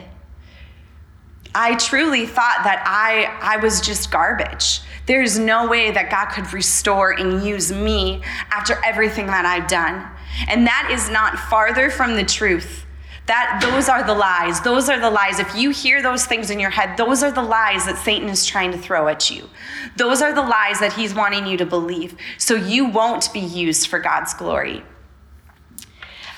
I 1.55 1.75
truly 1.75 2.25
thought 2.25 2.61
that 2.63 2.83
I, 2.85 3.37
I 3.41 3.57
was 3.57 3.81
just 3.81 4.11
garbage. 4.11 4.81
There's 5.05 5.39
no 5.39 5.67
way 5.67 5.89
that 5.91 6.11
God 6.11 6.27
could 6.27 6.53
restore 6.53 7.11
and 7.11 7.43
use 7.43 7.71
me 7.71 8.21
after 8.51 8.79
everything 8.85 9.25
that 9.27 9.45
I've 9.45 9.67
done. 9.67 10.07
And 10.47 10.67
that 10.67 10.89
is 10.91 11.09
not 11.09 11.39
farther 11.39 11.89
from 11.89 12.15
the 12.15 12.23
truth. 12.23 12.85
That 13.25 13.59
those 13.61 13.89
are 13.89 14.03
the 14.03 14.13
lies. 14.13 14.61
Those 14.61 14.89
are 14.89 14.99
the 14.99 15.09
lies. 15.09 15.39
If 15.39 15.55
you 15.55 15.69
hear 15.69 16.01
those 16.01 16.25
things 16.25 16.49
in 16.49 16.59
your 16.59 16.69
head, 16.69 16.97
those 16.97 17.21
are 17.21 17.31
the 17.31 17.43
lies 17.43 17.85
that 17.85 17.97
Satan 17.97 18.27
is 18.29 18.45
trying 18.45 18.71
to 18.71 18.77
throw 18.77 19.07
at 19.07 19.29
you. 19.29 19.49
Those 19.97 20.21
are 20.21 20.33
the 20.33 20.41
lies 20.41 20.79
that 20.79 20.93
he's 20.93 21.13
wanting 21.13 21.45
you 21.45 21.57
to 21.57 21.65
believe. 21.65 22.15
So 22.37 22.55
you 22.55 22.87
won't 22.89 23.31
be 23.33 23.39
used 23.39 23.87
for 23.87 23.99
God's 23.99 24.33
glory. 24.33 24.83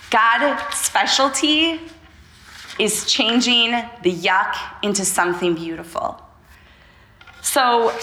God's 0.09 0.75
specialty 0.75 1.79
is 2.79 3.05
changing 3.05 3.71
the 4.03 4.13
yuck 4.13 4.55
into 4.81 5.05
something 5.05 5.55
beautiful. 5.55 6.21
So 7.41 7.93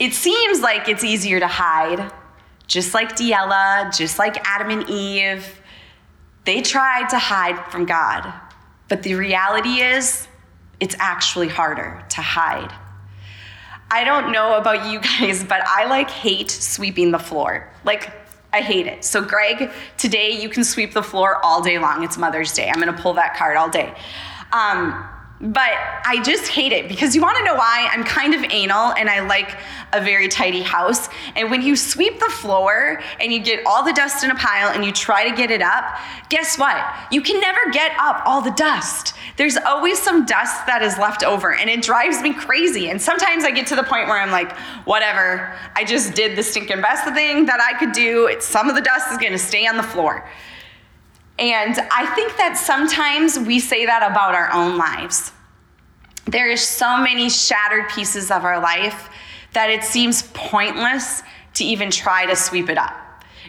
it 0.00 0.12
seems 0.12 0.60
like 0.60 0.88
it's 0.88 1.04
easier 1.04 1.40
to 1.40 1.46
hide, 1.46 2.12
just 2.66 2.94
like 2.94 3.16
Diella, 3.16 3.96
just 3.96 4.18
like 4.18 4.36
Adam 4.46 4.70
and 4.70 4.88
Eve. 4.90 5.60
They 6.44 6.62
tried 6.62 7.08
to 7.10 7.18
hide 7.18 7.70
from 7.70 7.86
God, 7.86 8.32
but 8.88 9.02
the 9.02 9.14
reality 9.14 9.80
is, 9.80 10.28
it's 10.78 10.94
actually 10.98 11.48
harder 11.48 12.04
to 12.10 12.20
hide. 12.20 12.72
I 13.90 14.04
don't 14.04 14.32
know 14.32 14.56
about 14.56 14.90
you 14.90 15.00
guys, 15.00 15.44
but 15.44 15.62
I 15.66 15.86
like 15.86 16.10
hate 16.10 16.50
sweeping 16.50 17.12
the 17.12 17.18
floor. 17.18 17.72
Like, 17.84 18.12
I 18.56 18.62
hate 18.62 18.86
it. 18.86 19.04
So, 19.04 19.22
Greg, 19.22 19.70
today 19.98 20.30
you 20.30 20.48
can 20.48 20.64
sweep 20.64 20.94
the 20.94 21.02
floor 21.02 21.44
all 21.44 21.62
day 21.62 21.78
long. 21.78 22.02
It's 22.02 22.16
Mother's 22.16 22.54
Day. 22.54 22.70
I'm 22.70 22.80
gonna 22.80 22.94
pull 22.94 23.12
that 23.12 23.36
card 23.36 23.58
all 23.58 23.68
day. 23.68 23.94
Um, 24.50 25.06
but 25.40 25.72
I 26.04 26.22
just 26.24 26.48
hate 26.48 26.72
it 26.72 26.88
because 26.88 27.14
you 27.14 27.20
want 27.20 27.36
to 27.38 27.44
know 27.44 27.54
why? 27.54 27.88
I'm 27.92 28.04
kind 28.04 28.34
of 28.34 28.42
anal 28.50 28.92
and 28.92 29.10
I 29.10 29.20
like 29.20 29.54
a 29.92 30.00
very 30.00 30.28
tidy 30.28 30.62
house. 30.62 31.08
And 31.34 31.50
when 31.50 31.60
you 31.60 31.76
sweep 31.76 32.18
the 32.18 32.30
floor 32.30 33.02
and 33.20 33.30
you 33.30 33.40
get 33.40 33.64
all 33.66 33.84
the 33.84 33.92
dust 33.92 34.24
in 34.24 34.30
a 34.30 34.34
pile 34.34 34.68
and 34.68 34.82
you 34.82 34.92
try 34.92 35.28
to 35.28 35.36
get 35.36 35.50
it 35.50 35.60
up, 35.60 35.84
guess 36.30 36.58
what? 36.58 36.82
You 37.10 37.20
can 37.20 37.38
never 37.38 37.70
get 37.70 37.92
up 37.98 38.22
all 38.24 38.40
the 38.40 38.52
dust. 38.52 39.14
There's 39.36 39.58
always 39.58 40.00
some 40.00 40.24
dust 40.24 40.66
that 40.66 40.80
is 40.80 40.96
left 40.96 41.22
over 41.22 41.52
and 41.52 41.68
it 41.68 41.82
drives 41.82 42.22
me 42.22 42.32
crazy. 42.32 42.88
And 42.88 43.00
sometimes 43.00 43.44
I 43.44 43.50
get 43.50 43.66
to 43.66 43.76
the 43.76 43.82
point 43.82 44.08
where 44.08 44.18
I'm 44.18 44.30
like, 44.30 44.56
whatever, 44.86 45.54
I 45.74 45.84
just 45.84 46.14
did 46.14 46.36
the 46.38 46.42
stinking 46.42 46.80
best 46.80 47.04
thing 47.14 47.44
that 47.44 47.60
I 47.60 47.78
could 47.78 47.92
do. 47.92 48.26
It's, 48.26 48.46
some 48.46 48.70
of 48.70 48.74
the 48.74 48.80
dust 48.80 49.12
is 49.12 49.18
going 49.18 49.32
to 49.32 49.38
stay 49.38 49.66
on 49.66 49.76
the 49.76 49.82
floor. 49.82 50.26
And 51.38 51.78
I 51.90 52.06
think 52.14 52.36
that 52.38 52.56
sometimes 52.56 53.38
we 53.38 53.60
say 53.60 53.86
that 53.86 54.10
about 54.10 54.34
our 54.34 54.52
own 54.52 54.78
lives. 54.78 55.32
There 56.24 56.50
is 56.50 56.60
so 56.60 56.98
many 56.98 57.28
shattered 57.28 57.88
pieces 57.90 58.30
of 58.30 58.44
our 58.44 58.60
life 58.60 59.10
that 59.52 59.70
it 59.70 59.84
seems 59.84 60.22
pointless 60.34 61.22
to 61.54 61.64
even 61.64 61.90
try 61.90 62.26
to 62.26 62.34
sweep 62.34 62.68
it 62.68 62.78
up. 62.78 62.94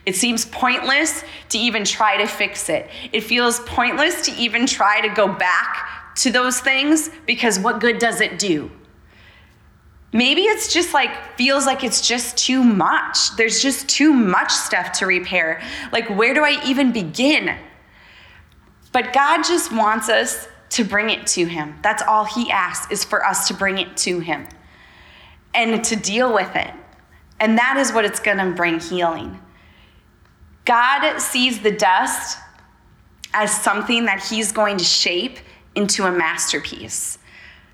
It 0.06 0.16
seems 0.16 0.46
pointless 0.46 1.24
to 1.50 1.58
even 1.58 1.84
try 1.84 2.18
to 2.18 2.28
fix 2.28 2.70
it. 2.70 2.90
It 3.12 3.22
feels 3.22 3.60
pointless 3.62 4.26
to 4.28 4.32
even 4.34 4.66
try 4.66 5.02
to 5.02 5.10
go 5.10 5.28
back 5.28 6.16
to 6.18 6.32
those 6.32 6.60
things 6.60 7.10
because 7.26 7.60
what 7.60 7.80
good 7.80 8.00
does 8.00 8.22
it 8.22 8.40
do? 8.40 8.72
Maybe 10.14 10.44
it's 10.44 10.74
just 10.74 10.94
like, 10.94 11.12
feels 11.36 11.66
like 11.66 11.84
it's 11.84 12.08
just 12.08 12.38
too 12.38 12.64
much. 12.64 13.36
There's 13.36 13.62
just 13.62 13.90
too 13.90 14.14
much 14.14 14.52
stuff 14.52 14.94
to 14.94 15.06
repair. 15.06 15.62
Like, 15.92 16.08
where 16.10 16.34
do 16.34 16.44
I 16.44 16.62
even 16.66 16.94
begin? 16.94 17.58
But 18.98 19.14
God 19.14 19.44
just 19.44 19.72
wants 19.72 20.10
us 20.10 20.48
to 20.70 20.84
bring 20.84 21.12
it 21.12 21.28
to 21.28 21.46
Him. 21.46 21.76
That's 21.84 22.02
all 22.02 22.26
He 22.26 22.50
asks, 22.50 22.92
is 22.92 23.04
for 23.04 23.24
us 23.24 23.48
to 23.48 23.54
bring 23.54 23.78
it 23.78 23.96
to 23.98 24.18
Him 24.18 24.48
and 25.54 25.86
to 25.86 25.96
deal 25.96 26.34
with 26.34 26.56
it. 26.56 26.72
And 27.40 27.60
that 27.60 27.78
is 27.78 27.94
what 27.94 28.06
it's 28.06 28.20
going 28.20 28.40
to 28.40 28.54
bring 28.56 28.80
healing. 28.80 29.40
God 30.66 31.20
sees 31.20 31.60
the 31.60 31.70
dust 31.70 32.40
as 33.36 33.52
something 33.52 34.06
that 34.06 34.20
He's 34.20 34.52
going 34.52 34.78
to 34.78 34.84
shape 34.84 35.38
into 35.76 36.08
a 36.08 36.12
masterpiece. 36.12 37.20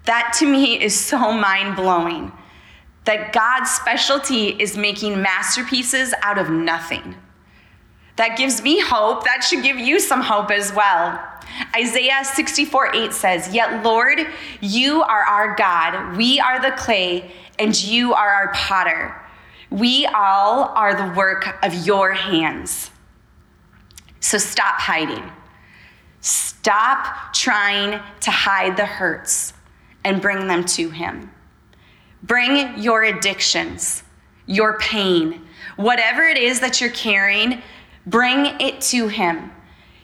That 0.04 0.36
to 0.40 0.46
me 0.46 0.78
is 0.84 0.94
so 0.94 1.32
mind 1.32 1.78
blowing 1.78 2.34
that 3.06 3.32
God's 3.32 3.72
specialty 3.72 4.50
is 4.50 4.76
making 4.76 5.22
masterpieces 5.22 6.14
out 6.22 6.38
of 6.38 6.50
nothing. 6.50 7.16
That 8.16 8.38
gives 8.38 8.62
me 8.62 8.80
hope. 8.80 9.24
That 9.24 9.44
should 9.44 9.64
give 9.64 9.78
you 9.78 10.00
some 10.00 10.22
hope 10.22 10.52
as 10.52 10.74
well. 10.74 11.20
Isaiah 11.76 12.24
64 12.24 12.96
8 12.96 13.14
says, 13.14 13.54
Yet, 13.54 13.84
Lord, 13.84 14.20
you 14.62 15.02
are 15.04 15.24
our 15.24 15.56
God. 15.56 16.18
We 16.18 16.40
are 16.40 16.62
the 16.62 16.76
clay, 16.76 17.32
and 17.60 17.82
you 17.84 18.14
are 18.14 18.30
our 18.30 18.54
potter. 18.54 19.20
We 19.70 20.06
all 20.06 20.66
are 20.76 20.96
the 20.96 21.14
work 21.16 21.58
of 21.64 21.74
your 21.86 22.14
hands. 22.14 22.92
So 24.20 24.38
stop 24.38 24.80
hiding. 24.80 25.24
Stop 26.22 27.34
trying 27.34 28.00
to 28.22 28.32
hide 28.32 28.78
the 28.78 28.86
hurts 28.86 29.54
and 30.04 30.22
bring 30.22 30.48
them 30.48 30.64
to 30.66 30.90
Him. 30.90 31.32
Bring 32.24 32.80
your 32.80 33.04
addictions, 33.04 34.04
your 34.46 34.80
pain, 34.80 35.42
whatever 35.76 36.24
it 36.24 36.38
is 36.38 36.62
that 36.62 36.80
you're 36.80 36.92
carrying, 36.92 37.62
bring 38.06 38.60
it 38.60 38.82
to 38.82 39.08
Him. 39.08 39.52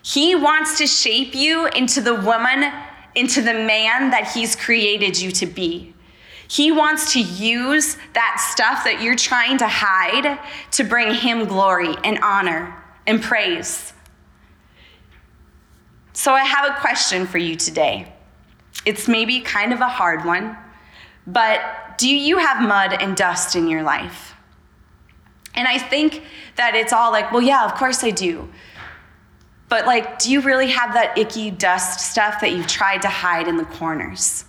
He 0.02 0.36
wants 0.36 0.78
to 0.78 0.88
shape 0.88 1.36
you 1.36 1.68
into 1.68 2.02
the 2.02 2.16
woman, 2.16 2.72
into 3.16 3.42
the 3.42 3.54
man 3.54 4.12
that 4.12 4.32
He's 4.34 4.56
created 4.56 5.20
you 5.20 5.32
to 5.34 5.46
be. 5.46 5.94
He 6.48 6.72
wants 6.72 7.14
to 7.14 7.20
use 7.20 7.98
that 8.14 8.44
stuff 8.52 8.84
that 8.84 9.04
you're 9.04 9.16
trying 9.16 9.60
to 9.60 9.68
hide 9.68 10.40
to 10.72 10.84
bring 10.84 11.14
Him 11.14 11.46
glory 11.46 11.96
and 12.04 12.18
honor 12.24 12.76
and 13.06 13.22
praise. 13.22 13.94
So, 16.14 16.34
I 16.34 16.44
have 16.44 16.70
a 16.70 16.80
question 16.80 17.28
for 17.28 17.38
you 17.38 17.56
today. 17.56 18.12
It's 18.86 19.08
maybe 19.08 19.42
kind 19.42 19.72
of 19.72 19.80
a 19.82 19.88
hard 19.88 20.26
one, 20.26 20.58
but 21.28 21.62
do 21.98 22.14
you 22.14 22.40
have 22.40 22.68
mud 22.68 22.94
and 22.94 23.16
dust 23.16 23.56
in 23.56 23.68
your 23.68 23.84
life? 23.84 24.34
And 25.56 25.68
I 25.68 25.78
think 25.78 26.24
that 26.56 26.76
it's 26.76 26.94
all 26.94 27.12
like, 27.12 27.32
well, 27.32 27.42
yeah, 27.42 27.66
of 27.66 27.76
course 27.76 28.04
I 28.04 28.12
do. 28.12 28.50
But 29.68 29.86
like, 29.86 30.20
do 30.20 30.32
you 30.32 30.42
really 30.42 30.70
have 30.70 30.94
that 30.94 31.18
icky 31.18 31.52
dust 31.52 32.12
stuff 32.12 32.42
that 32.42 32.52
you've 32.52 32.68
tried 32.68 33.04
to 33.04 33.08
hide 33.08 33.48
in 33.48 33.58
the 33.58 33.66
corners? 33.66 34.46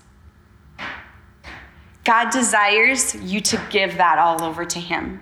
God 2.05 2.31
desires 2.31 3.15
you 3.15 3.41
to 3.43 3.61
give 3.71 3.99
that 3.99 4.19
all 4.19 4.43
over 4.43 4.65
to 4.65 4.81
Him. 4.81 5.21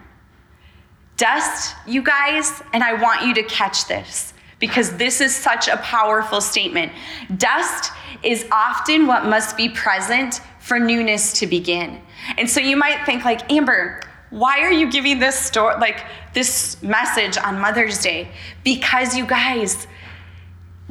Dust, 1.17 1.75
you 1.87 2.03
guys, 2.03 2.63
and 2.73 2.85
I 2.85 2.95
want 2.95 3.27
you 3.27 3.35
to 3.35 3.43
catch 3.43 3.89
this 3.89 4.33
because 4.61 4.97
this 4.97 5.21
is 5.21 5.35
such 5.35 5.67
a 5.67 5.77
powerful 5.79 6.41
statement. 6.41 6.93
Dust 7.37 7.93
is 8.23 8.47
often 8.53 9.07
what 9.09 9.25
must 9.27 9.57
be 9.57 9.69
present 9.69 10.41
for 10.61 10.79
newness 10.79 11.33
to 11.41 11.47
begin. 11.47 12.01
And 12.37 12.49
so 12.49 12.61
you 12.61 12.77
might 12.77 13.05
think 13.05 13.25
like, 13.25 13.51
Amber, 13.51 14.01
why 14.31 14.61
are 14.61 14.73
you 14.73 14.91
giving 14.91 15.19
this 15.19 15.39
story 15.39 15.75
like 15.81 16.05
this 16.35 16.83
message 16.83 17.39
on 17.39 17.59
Mother's 17.59 17.99
Day? 17.99 18.29
Because 18.63 19.17
you 19.17 19.27
guys, 19.27 19.87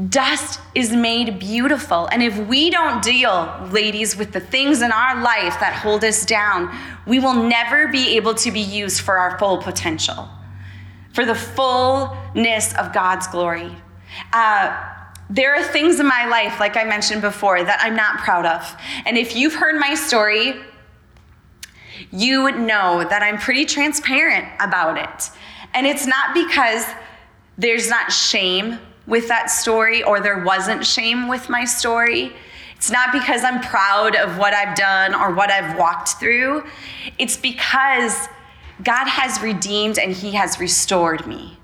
dust 0.09 0.59
is 0.75 0.91
made 0.91 1.39
beautiful. 1.39 2.07
And 2.11 2.23
if 2.23 2.37
we 2.47 2.69
don't 2.69 3.03
deal, 3.03 3.67
ladies, 3.71 4.17
with 4.17 4.31
the 4.31 4.39
things 4.39 4.81
in 4.81 4.91
our 4.91 5.21
life 5.21 5.59
that 5.59 5.73
hold 5.73 6.03
us 6.03 6.25
down, 6.25 6.75
we 7.05 7.19
will 7.19 7.33
never 7.33 7.87
be 7.87 8.15
able 8.15 8.33
to 8.35 8.51
be 8.51 8.59
used 8.59 9.01
for 9.01 9.17
our 9.17 9.37
full 9.37 9.57
potential, 9.57 10.27
for 11.13 11.25
the 11.25 11.35
fullness 11.35 12.75
of 12.75 12.93
God's 12.93 13.27
glory. 13.27 13.71
Uh, 14.33 14.93
there 15.29 15.55
are 15.55 15.63
things 15.63 15.99
in 15.99 16.07
my 16.07 16.25
life, 16.25 16.59
like 16.59 16.77
I 16.77 16.85
mentioned 16.85 17.21
before, 17.21 17.61
that 17.63 17.79
I'm 17.81 17.95
not 17.95 18.19
proud 18.19 18.45
of. 18.45 18.75
And 19.05 19.17
if 19.17 19.35
you've 19.35 19.55
heard 19.55 19.79
my 19.79 19.93
story, 19.93 20.55
you 22.11 22.51
know 22.51 23.05
that 23.07 23.21
I'm 23.21 23.37
pretty 23.37 23.65
transparent 23.65 24.47
about 24.59 24.97
it. 24.97 25.31
And 25.73 25.85
it's 25.85 26.05
not 26.05 26.33
because 26.33 26.85
there's 27.57 27.89
not 27.89 28.11
shame 28.11 28.79
with 29.05 29.27
that 29.27 29.49
story 29.49 30.03
or 30.03 30.19
there 30.19 30.43
wasn't 30.43 30.85
shame 30.85 31.27
with 31.27 31.49
my 31.49 31.65
story. 31.65 32.33
It's 32.75 32.91
not 32.91 33.11
because 33.11 33.43
I'm 33.43 33.61
proud 33.61 34.15
of 34.15 34.37
what 34.37 34.53
I've 34.53 34.75
done 34.75 35.15
or 35.15 35.33
what 35.33 35.49
I've 35.49 35.77
walked 35.77 36.09
through. 36.19 36.63
It's 37.17 37.35
because 37.35 38.27
God 38.83 39.07
has 39.07 39.41
redeemed 39.41 39.97
and 39.97 40.13
He 40.13 40.31
has 40.33 40.59
restored 40.59 41.25
me. 41.25 41.57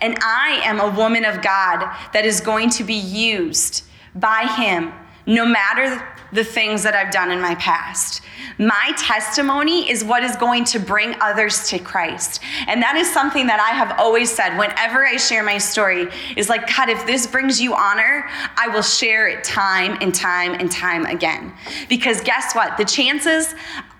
And 0.00 0.16
I 0.22 0.60
am 0.64 0.80
a 0.80 0.90
woman 0.96 1.24
of 1.24 1.42
God 1.42 1.92
that 2.12 2.24
is 2.24 2.40
going 2.40 2.70
to 2.70 2.84
be 2.84 2.94
used 2.94 3.84
by 4.14 4.46
Him 4.56 4.92
no 5.26 5.44
matter 5.46 6.04
the 6.32 6.44
things 6.44 6.82
that 6.82 6.94
I've 6.94 7.12
done 7.12 7.30
in 7.30 7.40
my 7.40 7.54
past. 7.56 8.22
My 8.58 8.92
testimony 8.96 9.90
is 9.90 10.04
what 10.04 10.22
is 10.22 10.36
going 10.36 10.64
to 10.66 10.78
bring 10.78 11.14
others 11.20 11.68
to 11.68 11.78
Christ. 11.78 12.40
And 12.66 12.82
that 12.82 12.96
is 12.96 13.12
something 13.12 13.46
that 13.46 13.60
I 13.60 13.76
have 13.76 13.98
always 13.98 14.30
said 14.30 14.56
whenever 14.58 15.06
I 15.06 15.16
share 15.16 15.42
my 15.42 15.58
story 15.58 16.08
is 16.36 16.48
like, 16.48 16.74
God, 16.74 16.88
if 16.88 17.04
this 17.06 17.26
brings 17.26 17.60
you 17.60 17.74
honor, 17.74 18.28
I 18.56 18.68
will 18.68 18.82
share 18.82 19.28
it 19.28 19.44
time 19.44 19.98
and 20.00 20.14
time 20.14 20.54
and 20.54 20.70
time 20.70 21.06
again. 21.06 21.52
Because 21.88 22.20
guess 22.20 22.54
what? 22.54 22.76
The 22.76 22.84
chances 22.84 23.54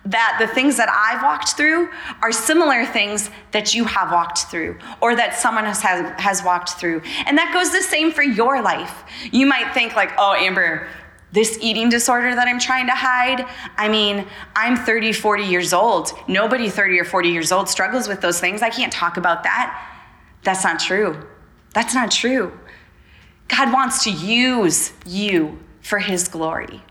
that 0.04 0.36
the 0.40 0.52
things 0.52 0.76
that 0.76 0.88
I've 0.88 1.22
walked 1.22 1.56
through 1.56 1.88
are 2.22 2.32
similar 2.32 2.84
things 2.84 3.30
that 3.52 3.72
you 3.72 3.84
have 3.84 4.10
walked 4.10 4.46
through 4.50 4.78
or 5.00 5.14
that 5.14 5.36
someone 5.36 5.64
has, 5.64 5.80
has 5.80 6.42
walked 6.42 6.70
through. 6.70 7.02
And 7.26 7.38
that 7.38 7.52
goes 7.54 7.70
the 7.70 7.82
same 7.82 8.10
for 8.10 8.22
your 8.22 8.60
life. 8.60 9.04
You 9.30 9.46
might 9.46 9.72
think, 9.74 9.94
like, 9.94 10.10
oh, 10.18 10.34
Amber, 10.34 10.88
this 11.32 11.58
eating 11.60 11.88
disorder 11.88 12.34
that 12.34 12.46
I'm 12.46 12.58
trying 12.58 12.86
to 12.86 12.92
hide. 12.92 13.46
I 13.76 13.88
mean, 13.88 14.26
I'm 14.54 14.76
30, 14.76 15.12
40 15.12 15.44
years 15.44 15.72
old. 15.72 16.12
Nobody 16.28 16.68
30 16.68 17.00
or 17.00 17.04
40 17.04 17.30
years 17.30 17.50
old 17.50 17.68
struggles 17.68 18.06
with 18.06 18.20
those 18.20 18.38
things. 18.38 18.62
I 18.62 18.68
can't 18.68 18.92
talk 18.92 19.16
about 19.16 19.42
that. 19.44 19.88
That's 20.44 20.62
not 20.62 20.78
true. 20.78 21.26
That's 21.72 21.94
not 21.94 22.10
true. 22.10 22.52
God 23.48 23.72
wants 23.72 24.04
to 24.04 24.10
use 24.10 24.92
you 25.06 25.58
for 25.80 25.98
His 25.98 26.28
glory, 26.28 26.82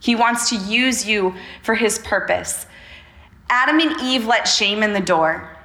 He 0.00 0.14
wants 0.14 0.48
to 0.50 0.56
use 0.56 1.06
you 1.06 1.34
for 1.62 1.74
His 1.74 1.98
purpose. 1.98 2.66
Adam 3.52 3.80
and 3.80 4.00
Eve 4.00 4.26
let 4.26 4.46
shame 4.46 4.82
in 4.82 4.92
the 4.92 5.00
door. 5.00 5.56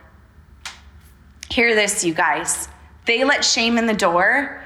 Hear 1.51 1.75
this, 1.75 2.03
you 2.03 2.15
guys. 2.15 2.67
They 3.05 3.23
let 3.23 3.45
shame 3.45 3.77
in 3.77 3.85
the 3.85 3.93
door, 3.93 4.63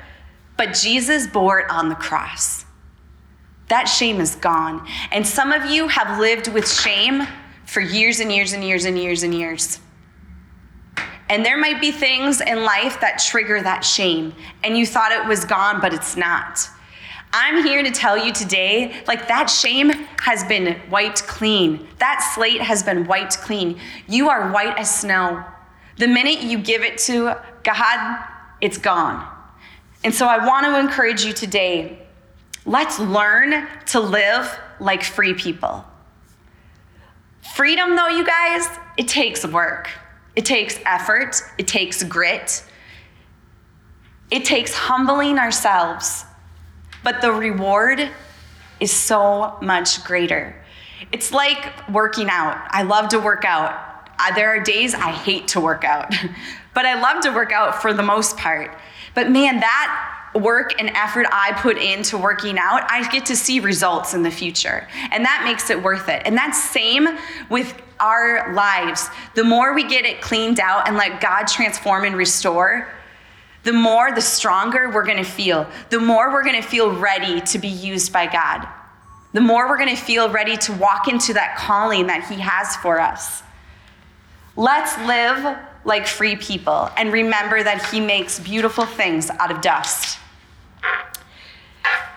but 0.56 0.74
Jesus 0.74 1.28
bore 1.28 1.60
it 1.60 1.70
on 1.70 1.90
the 1.90 1.96
cross. 1.96 2.66
That 3.70 3.86
shame 3.86 4.20
is 4.20 4.36
gone. 4.36 4.86
And 5.12 5.26
some 5.26 5.52
of 5.52 5.66
you 5.70 5.88
have 5.88 6.20
lived 6.20 6.48
with 6.48 6.70
shame 6.70 7.26
for 7.66 7.82
years 7.82 8.20
and 8.20 8.32
years 8.32 8.54
and 8.54 8.64
years 8.64 8.86
and 8.86 8.98
years 8.98 9.24
and 9.24 9.34
years. 9.34 9.80
And 11.30 11.46
there 11.46 11.58
might 11.58 11.80
be 11.80 11.92
things 11.92 12.42
in 12.42 12.64
life 12.64 13.00
that 13.02 13.20
trigger 13.20 13.62
that 13.62 13.86
shame, 13.86 14.34
and 14.64 14.76
you 14.76 14.88
thought 14.88 15.12
it 15.12 15.28
was 15.28 15.46
gone, 15.46 15.80
but 15.80 15.94
it's 15.94 16.18
not. 16.18 16.68
I'm 17.32 17.64
here 17.64 17.84
to 17.84 17.92
tell 17.92 18.18
you 18.18 18.34
today 18.34 19.04
like 19.08 19.28
that 19.28 19.52
shame 19.52 19.92
has 20.22 20.44
been 20.46 20.82
wiped 20.90 21.28
clean. 21.28 21.88
That 22.00 22.28
slate 22.34 22.62
has 22.62 22.82
been 22.82 23.06
wiped 23.06 23.38
clean. 23.42 23.80
You 24.08 24.30
are 24.30 24.52
white 24.52 24.80
as 24.80 24.94
snow. 24.94 25.46
The 25.98 26.08
minute 26.08 26.42
you 26.42 26.58
give 26.58 26.82
it 26.82 26.98
to 27.00 27.36
God, 27.64 28.26
it's 28.62 28.80
gone. 28.80 29.28
And 30.04 30.12
so 30.12 30.26
I 30.26 30.44
want 30.44 30.66
to 30.66 30.80
encourage 30.80 31.24
you 31.24 31.34
today 31.34 32.00
Let's 32.70 33.00
learn 33.00 33.68
to 33.88 34.00
live 34.00 34.60
like 34.80 35.02
free 35.02 35.34
people. 35.34 35.84
Freedom, 37.56 37.96
though, 37.96 38.10
you 38.10 38.24
guys, 38.24 38.68
it 38.96 39.08
takes 39.08 39.44
work, 39.44 39.90
it 40.36 40.46
takes 40.46 40.78
effort, 40.86 41.42
it 41.58 41.68
takes 41.68 42.04
grit, 42.04 42.64
it 44.30 44.46
takes 44.46 44.72
humbling 44.72 45.40
ourselves. 45.40 46.26
But 47.04 47.22
the 47.22 47.32
reward 47.32 48.08
is 48.80 48.92
so 48.92 49.58
much 49.64 50.04
greater. 50.04 50.56
It's 51.12 51.32
like 51.32 51.90
working 51.90 52.28
out. 52.30 52.68
I 52.70 52.84
love 52.84 53.10
to 53.10 53.20
work 53.20 53.46
out. 53.46 54.12
There 54.36 54.50
are 54.50 54.60
days 54.60 54.94
I 54.94 55.10
hate 55.12 55.48
to 55.50 55.60
work 55.60 55.84
out, 55.84 56.14
but 56.76 56.86
I 56.86 57.02
love 57.02 57.24
to 57.24 57.32
work 57.32 57.52
out 57.52 57.82
for 57.82 57.94
the 57.94 58.04
most 58.04 58.38
part. 58.38 58.78
But 59.16 59.32
man, 59.32 59.60
that 59.60 60.19
work 60.36 60.80
and 60.80 60.90
effort 60.90 61.26
I 61.32 61.54
put 61.54 61.78
into 61.78 62.18
working 62.18 62.58
out, 62.58 62.90
I 62.90 63.10
get 63.12 63.26
to 63.28 63.36
see 63.36 63.60
results 63.60 64.14
in 64.14 64.24
the 64.24 64.32
future. 64.32 64.88
And 65.12 65.26
that 65.26 65.44
makes 65.44 65.70
it 65.70 65.82
worth 65.82 66.10
it. 66.10 66.22
And 66.26 66.38
that's 66.38 66.62
same 66.70 67.08
with 67.50 67.82
our 68.00 68.54
lives. 68.54 69.10
The 69.36 69.44
more 69.44 69.74
we 69.74 69.88
get 69.88 70.06
it 70.06 70.22
cleaned 70.22 70.60
out 70.60 70.88
and 70.88 70.98
let 70.98 71.22
God 71.22 71.46
transform 71.46 72.06
and 72.06 72.16
restore, 72.16 72.88
the 73.64 73.74
more, 73.74 74.12
the 74.14 74.22
stronger 74.22 74.90
we're 74.90 75.06
gonna 75.06 75.24
feel. 75.24 75.68
The 75.90 76.00
more 76.00 76.32
we're 76.32 76.46
gonna 76.46 76.62
feel 76.62 76.96
ready 76.98 77.42
to 77.42 77.60
be 77.60 77.68
used 77.68 78.14
by 78.14 78.26
God. 78.26 78.68
The 79.34 79.42
more 79.42 79.68
we're 79.68 79.78
gonna 79.78 79.96
feel 79.96 80.30
ready 80.30 80.56
to 80.58 80.74
walk 80.74 81.08
into 81.08 81.34
that 81.34 81.58
calling 81.58 82.08
that 82.08 82.28
He 82.30 82.40
has 82.40 82.76
for 82.78 83.00
us. 83.00 83.44
Let's 84.56 84.98
live 85.06 85.58
like 85.90 86.08
free 86.08 86.38
people 86.38 86.90
and 86.96 87.12
remember 87.12 87.62
that 87.62 87.86
He 87.92 88.00
makes 88.00 88.40
beautiful 88.40 88.86
things 88.86 89.30
out 89.30 89.52
of 89.52 89.60
dust. 89.60 90.18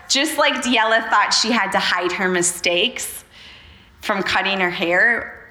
Just 0.08 0.38
like 0.38 0.62
Diella 0.62 1.08
thought 1.10 1.34
she 1.34 1.50
had 1.50 1.72
to 1.72 1.80
hide 1.80 2.12
her 2.12 2.28
mistakes 2.28 3.24
from 4.00 4.22
cutting 4.22 4.60
her 4.60 4.70
hair, 4.70 5.42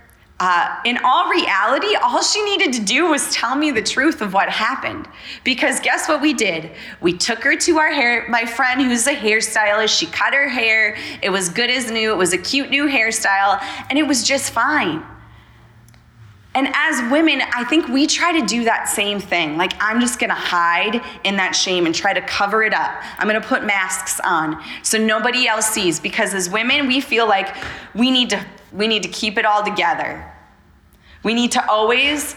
uh, 0.41 0.75
in 0.85 0.97
all 1.03 1.29
reality, 1.29 1.95
all 2.01 2.23
she 2.23 2.43
needed 2.43 2.73
to 2.73 2.81
do 2.81 3.05
was 3.05 3.31
tell 3.31 3.55
me 3.55 3.69
the 3.69 3.81
truth 3.81 4.23
of 4.23 4.33
what 4.33 4.49
happened. 4.49 5.07
Because 5.43 5.79
guess 5.79 6.09
what 6.09 6.19
we 6.19 6.33
did? 6.33 6.71
We 6.99 7.13
took 7.13 7.43
her 7.43 7.55
to 7.57 7.77
our 7.77 7.91
hair, 7.91 8.25
my 8.27 8.45
friend 8.45 8.81
who's 8.81 9.05
a 9.05 9.13
hairstylist. 9.13 9.95
She 9.95 10.07
cut 10.07 10.33
her 10.33 10.49
hair. 10.49 10.97
It 11.21 11.29
was 11.29 11.49
good 11.49 11.69
as 11.69 11.91
new. 11.91 12.11
It 12.11 12.17
was 12.17 12.33
a 12.33 12.39
cute 12.39 12.71
new 12.71 12.87
hairstyle, 12.87 13.63
and 13.91 13.99
it 13.99 14.07
was 14.07 14.23
just 14.23 14.51
fine. 14.51 15.05
And 16.53 16.67
as 16.73 17.09
women, 17.09 17.41
I 17.53 17.63
think 17.63 17.87
we 17.87 18.07
try 18.07 18.37
to 18.37 18.45
do 18.45 18.65
that 18.65 18.89
same 18.89 19.19
thing. 19.19 19.55
Like, 19.57 19.71
I'm 19.79 20.01
just 20.01 20.19
gonna 20.19 20.33
hide 20.33 21.01
in 21.23 21.37
that 21.37 21.55
shame 21.55 21.85
and 21.85 21.95
try 21.95 22.13
to 22.13 22.21
cover 22.21 22.61
it 22.63 22.73
up. 22.73 23.01
I'm 23.17 23.27
gonna 23.27 23.39
put 23.39 23.63
masks 23.63 24.19
on 24.19 24.61
so 24.83 24.97
nobody 24.97 25.47
else 25.47 25.67
sees 25.67 25.99
because 25.99 26.33
as 26.33 26.49
women, 26.49 26.87
we 26.87 26.99
feel 26.99 27.27
like 27.27 27.55
we 27.95 28.11
need 28.11 28.31
to, 28.31 28.45
we 28.73 28.87
need 28.87 29.03
to 29.03 29.09
keep 29.09 29.37
it 29.37 29.45
all 29.45 29.63
together. 29.63 30.29
We 31.23 31.33
need 31.33 31.51
to 31.53 31.69
always 31.69 32.35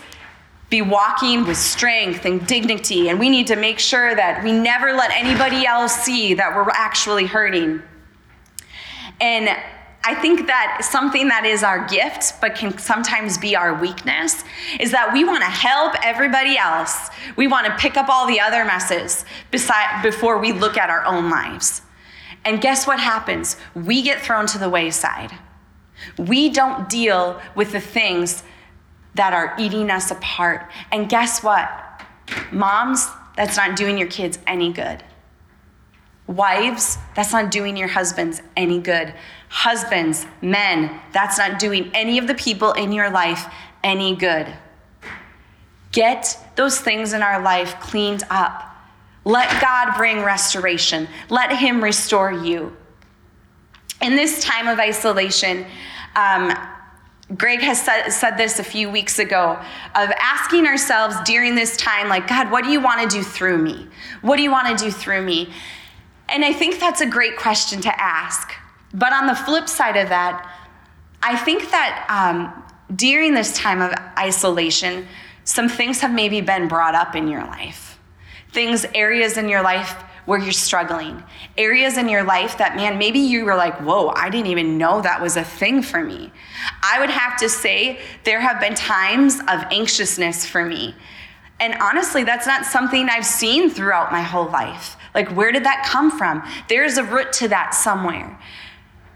be 0.71 0.81
walking 0.81 1.45
with 1.45 1.57
strength 1.57 2.25
and 2.25 2.47
dignity, 2.47 3.09
and 3.09 3.19
we 3.19 3.31
need 3.31 3.47
to 3.49 3.57
make 3.57 3.79
sure 3.79 4.15
that 4.15 4.43
we 4.43 4.53
never 4.53 4.93
let 4.93 5.11
anybody 5.13 5.67
else 5.67 5.93
see 5.93 6.35
that 6.35 6.55
we're 6.55 6.71
actually 6.71 7.27
hurting. 7.27 7.83
And 9.21 9.57
I 10.07 10.15
think 10.15 10.47
that 10.49 10.85
something 10.85 11.29
that 11.29 11.47
is 11.47 11.63
our 11.63 11.87
gift, 11.87 12.41
but 12.41 12.55
can 12.55 12.77
sometimes 12.77 13.39
be 13.39 13.57
our 13.57 13.81
weakness, 13.81 14.45
is 14.79 14.91
that 14.91 15.13
we 15.15 15.25
want 15.25 15.43
to 15.43 15.51
help 15.51 15.95
everybody 16.05 16.59
else. 16.59 17.09
We 17.37 17.47
want 17.47 17.67
to 17.67 17.77
pick 17.77 17.97
up 17.97 18.09
all 18.11 18.27
the 18.27 18.39
other 18.39 18.65
messes 18.65 19.25
beside, 19.51 20.03
before 20.03 20.39
we 20.39 20.53
look 20.53 20.77
at 20.77 20.91
our 20.91 21.05
own 21.07 21.31
lives. 21.31 21.81
And 22.45 22.61
guess 22.61 22.87
what 22.87 23.01
happens? 23.01 23.57
We 23.75 24.03
get 24.03 24.21
thrown 24.21 24.47
to 24.49 24.59
the 24.59 24.69
wayside. 24.69 25.33
We 26.19 26.51
don't 26.51 26.89
deal 26.91 27.41
with 27.55 27.73
the 27.73 27.81
things 27.81 28.43
that 29.15 29.33
are 29.33 29.55
eating 29.59 29.91
us 29.91 30.11
apart. 30.11 30.71
And 30.93 31.09
guess 31.09 31.43
what? 31.43 31.71
Moms, 32.53 33.09
that's 33.37 33.57
not 33.57 33.77
doing 33.77 33.97
your 33.97 34.09
kids 34.09 34.39
any 34.47 34.73
good. 34.73 35.03
Wives, 36.27 36.99
that's 37.15 37.33
not 37.33 37.51
doing 37.51 37.77
your 37.77 37.89
husbands 37.89 38.43
any 38.57 38.81
good. 38.81 39.15
Husbands, 39.57 40.27
men, 40.43 41.01
that's 41.13 41.39
not 41.39 41.61
doing 41.61 41.89
any 41.95 42.19
of 42.19 42.27
the 42.27 42.35
people 42.35 42.73
in 42.73 42.91
your 42.91 43.09
life 43.09 43.47
any 43.85 44.17
good. 44.17 44.53
Get 45.93 46.37
those 46.57 46.81
things 46.81 47.13
in 47.13 47.23
our 47.23 47.41
life 47.41 47.79
cleaned 47.79 48.25
up. 48.31 48.75
Let 49.25 49.49
God 49.63 49.97
bring 49.97 50.25
restoration. 50.25 51.07
Let 51.31 51.57
Him 51.57 51.85
restore 51.85 52.33
you. 52.33 52.77
In 54.03 54.17
this 54.17 54.43
time 54.43 54.67
of 54.67 54.81
isolation, 54.81 55.65
um, 56.17 56.53
Greg 57.37 57.61
has 57.61 57.81
said, 57.81 58.11
said, 58.11 58.37
this 58.37 58.59
a 58.59 58.65
few 58.65 58.91
weeks 58.91 59.21
ago 59.21 59.53
of 59.95 60.11
asking 60.21 60.67
ourselves 60.67 61.15
during 61.25 61.55
this 61.55 61.77
time, 61.77 62.09
like, 62.09 62.27
God, 62.27 62.51
what 62.51 62.65
do 62.65 62.71
you 62.71 62.81
want 62.81 63.09
to 63.09 63.17
do 63.17 63.23
through 63.23 63.59
me? 63.59 63.87
What 64.21 64.37
do 64.37 64.43
you 64.43 64.51
want 64.51 64.77
to 64.77 64.85
do 64.85 64.91
through 64.91 65.23
me? 65.23 65.53
And 66.29 66.45
I 66.45 66.53
think 66.53 66.81
that's 66.81 67.01
a 67.01 67.07
great 67.07 67.37
question 67.37 67.81
to 67.83 68.03
ask. 68.03 68.53
But 68.95 69.13
on 69.13 69.27
the 69.27 69.35
flip 69.35 69.69
side 69.69 69.97
of 69.97 70.09
that, 70.09 70.49
I 71.23 71.37
think 71.37 71.71
that 71.71 72.07
um, 72.09 72.65
during 72.97 73.35
this 73.35 73.57
time 73.57 73.83
of 73.83 73.93
isolation, 74.19 75.07
some 75.43 75.69
things 75.69 76.01
have 76.01 76.13
maybe 76.13 76.41
been 76.41 76.69
brought 76.69 76.95
up 76.95 77.15
in 77.15 77.29
your 77.29 77.45
life. 77.45 77.99
Things, 78.53 78.87
areas 78.95 79.37
in 79.37 79.49
your 79.49 79.63
life 79.63 79.93
where 80.27 80.39
you're 80.39 80.53
struggling, 80.53 81.23
areas 81.59 81.99
in 81.99 82.09
your 82.09 82.25
life 82.25 82.57
that, 82.57 82.77
man, 82.77 82.97
maybe 82.97 83.19
you 83.19 83.45
were 83.45 83.57
like, 83.57 83.79
whoa, 83.81 84.09
I 84.09 84.31
didn't 84.31 84.47
even 84.47 84.79
know 84.79 85.03
that 85.03 85.21
was 85.21 85.37
a 85.37 85.45
thing 85.45 85.83
for 85.83 86.03
me. 86.03 86.33
I 86.83 86.99
would 87.01 87.11
have 87.11 87.37
to 87.41 87.49
say 87.49 88.01
there 88.25 88.41
have 88.41 88.61
been 88.61 88.75
times 88.75 89.41
of 89.41 89.65
anxiousness 89.71 90.47
for 90.47 90.65
me. 90.65 90.95
And 91.61 91.75
honestly, 91.81 92.25
that's 92.25 92.47
not 92.47 92.65
something 92.65 93.09
I've 93.09 93.27
seen 93.27 93.69
throughout 93.69 94.13
my 94.13 94.23
whole 94.23 94.49
life. 94.49 94.97
Like, 95.15 95.29
where 95.31 95.53
did 95.53 95.65
that 95.65 95.85
come 95.87 96.17
from? 96.17 96.43
There's 96.69 96.97
a 96.97 97.05
root 97.05 97.33
to 97.35 97.49
that 97.49 97.75
somewhere. 97.75 98.39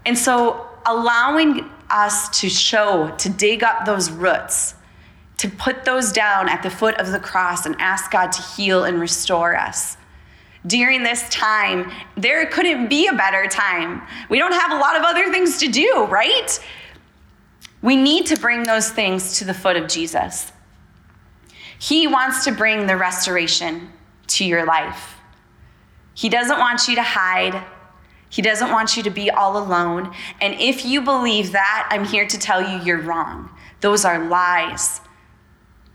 And 0.05 0.17
so, 0.17 0.67
allowing 0.85 1.69
us 1.89 2.29
to 2.39 2.49
show, 2.49 3.13
to 3.17 3.29
dig 3.29 3.63
up 3.63 3.85
those 3.85 4.09
roots, 4.09 4.75
to 5.37 5.49
put 5.49 5.85
those 5.85 6.11
down 6.11 6.49
at 6.49 6.63
the 6.63 6.69
foot 6.69 6.95
of 6.95 7.11
the 7.11 7.19
cross 7.19 7.65
and 7.65 7.75
ask 7.79 8.11
God 8.11 8.31
to 8.31 8.41
heal 8.41 8.83
and 8.83 8.99
restore 8.99 9.55
us. 9.55 9.97
During 10.67 11.03
this 11.03 11.27
time, 11.29 11.91
there 12.17 12.45
couldn't 12.47 12.89
be 12.89 13.07
a 13.07 13.13
better 13.13 13.47
time. 13.47 14.01
We 14.29 14.39
don't 14.39 14.53
have 14.53 14.71
a 14.71 14.75
lot 14.75 14.97
of 14.97 15.03
other 15.03 15.31
things 15.31 15.57
to 15.59 15.69
do, 15.69 16.05
right? 16.09 16.59
We 17.81 17.95
need 17.95 18.25
to 18.27 18.37
bring 18.37 18.63
those 18.63 18.89
things 18.89 19.37
to 19.39 19.45
the 19.45 19.53
foot 19.53 19.77
of 19.77 19.87
Jesus. 19.87 20.51
He 21.79 22.07
wants 22.07 22.43
to 22.43 22.51
bring 22.51 22.87
the 22.87 22.97
restoration 22.97 23.89
to 24.27 24.43
your 24.43 24.65
life. 24.65 25.15
He 26.13 26.27
doesn't 26.27 26.59
want 26.59 26.89
you 26.89 26.95
to 26.95 27.03
hide. 27.03 27.63
He 28.29 28.41
doesn't 28.41 28.71
want 28.71 28.95
you 28.95 29.03
to 29.03 29.09
be 29.09 29.29
all 29.29 29.57
alone. 29.57 30.13
And 30.39 30.53
if 30.55 30.85
you 30.85 31.01
believe 31.01 31.51
that, 31.53 31.87
I'm 31.91 32.05
here 32.05 32.27
to 32.27 32.37
tell 32.37 32.61
you 32.61 32.83
you're 32.83 33.01
wrong. 33.01 33.49
Those 33.81 34.05
are 34.05 34.27
lies. 34.27 35.01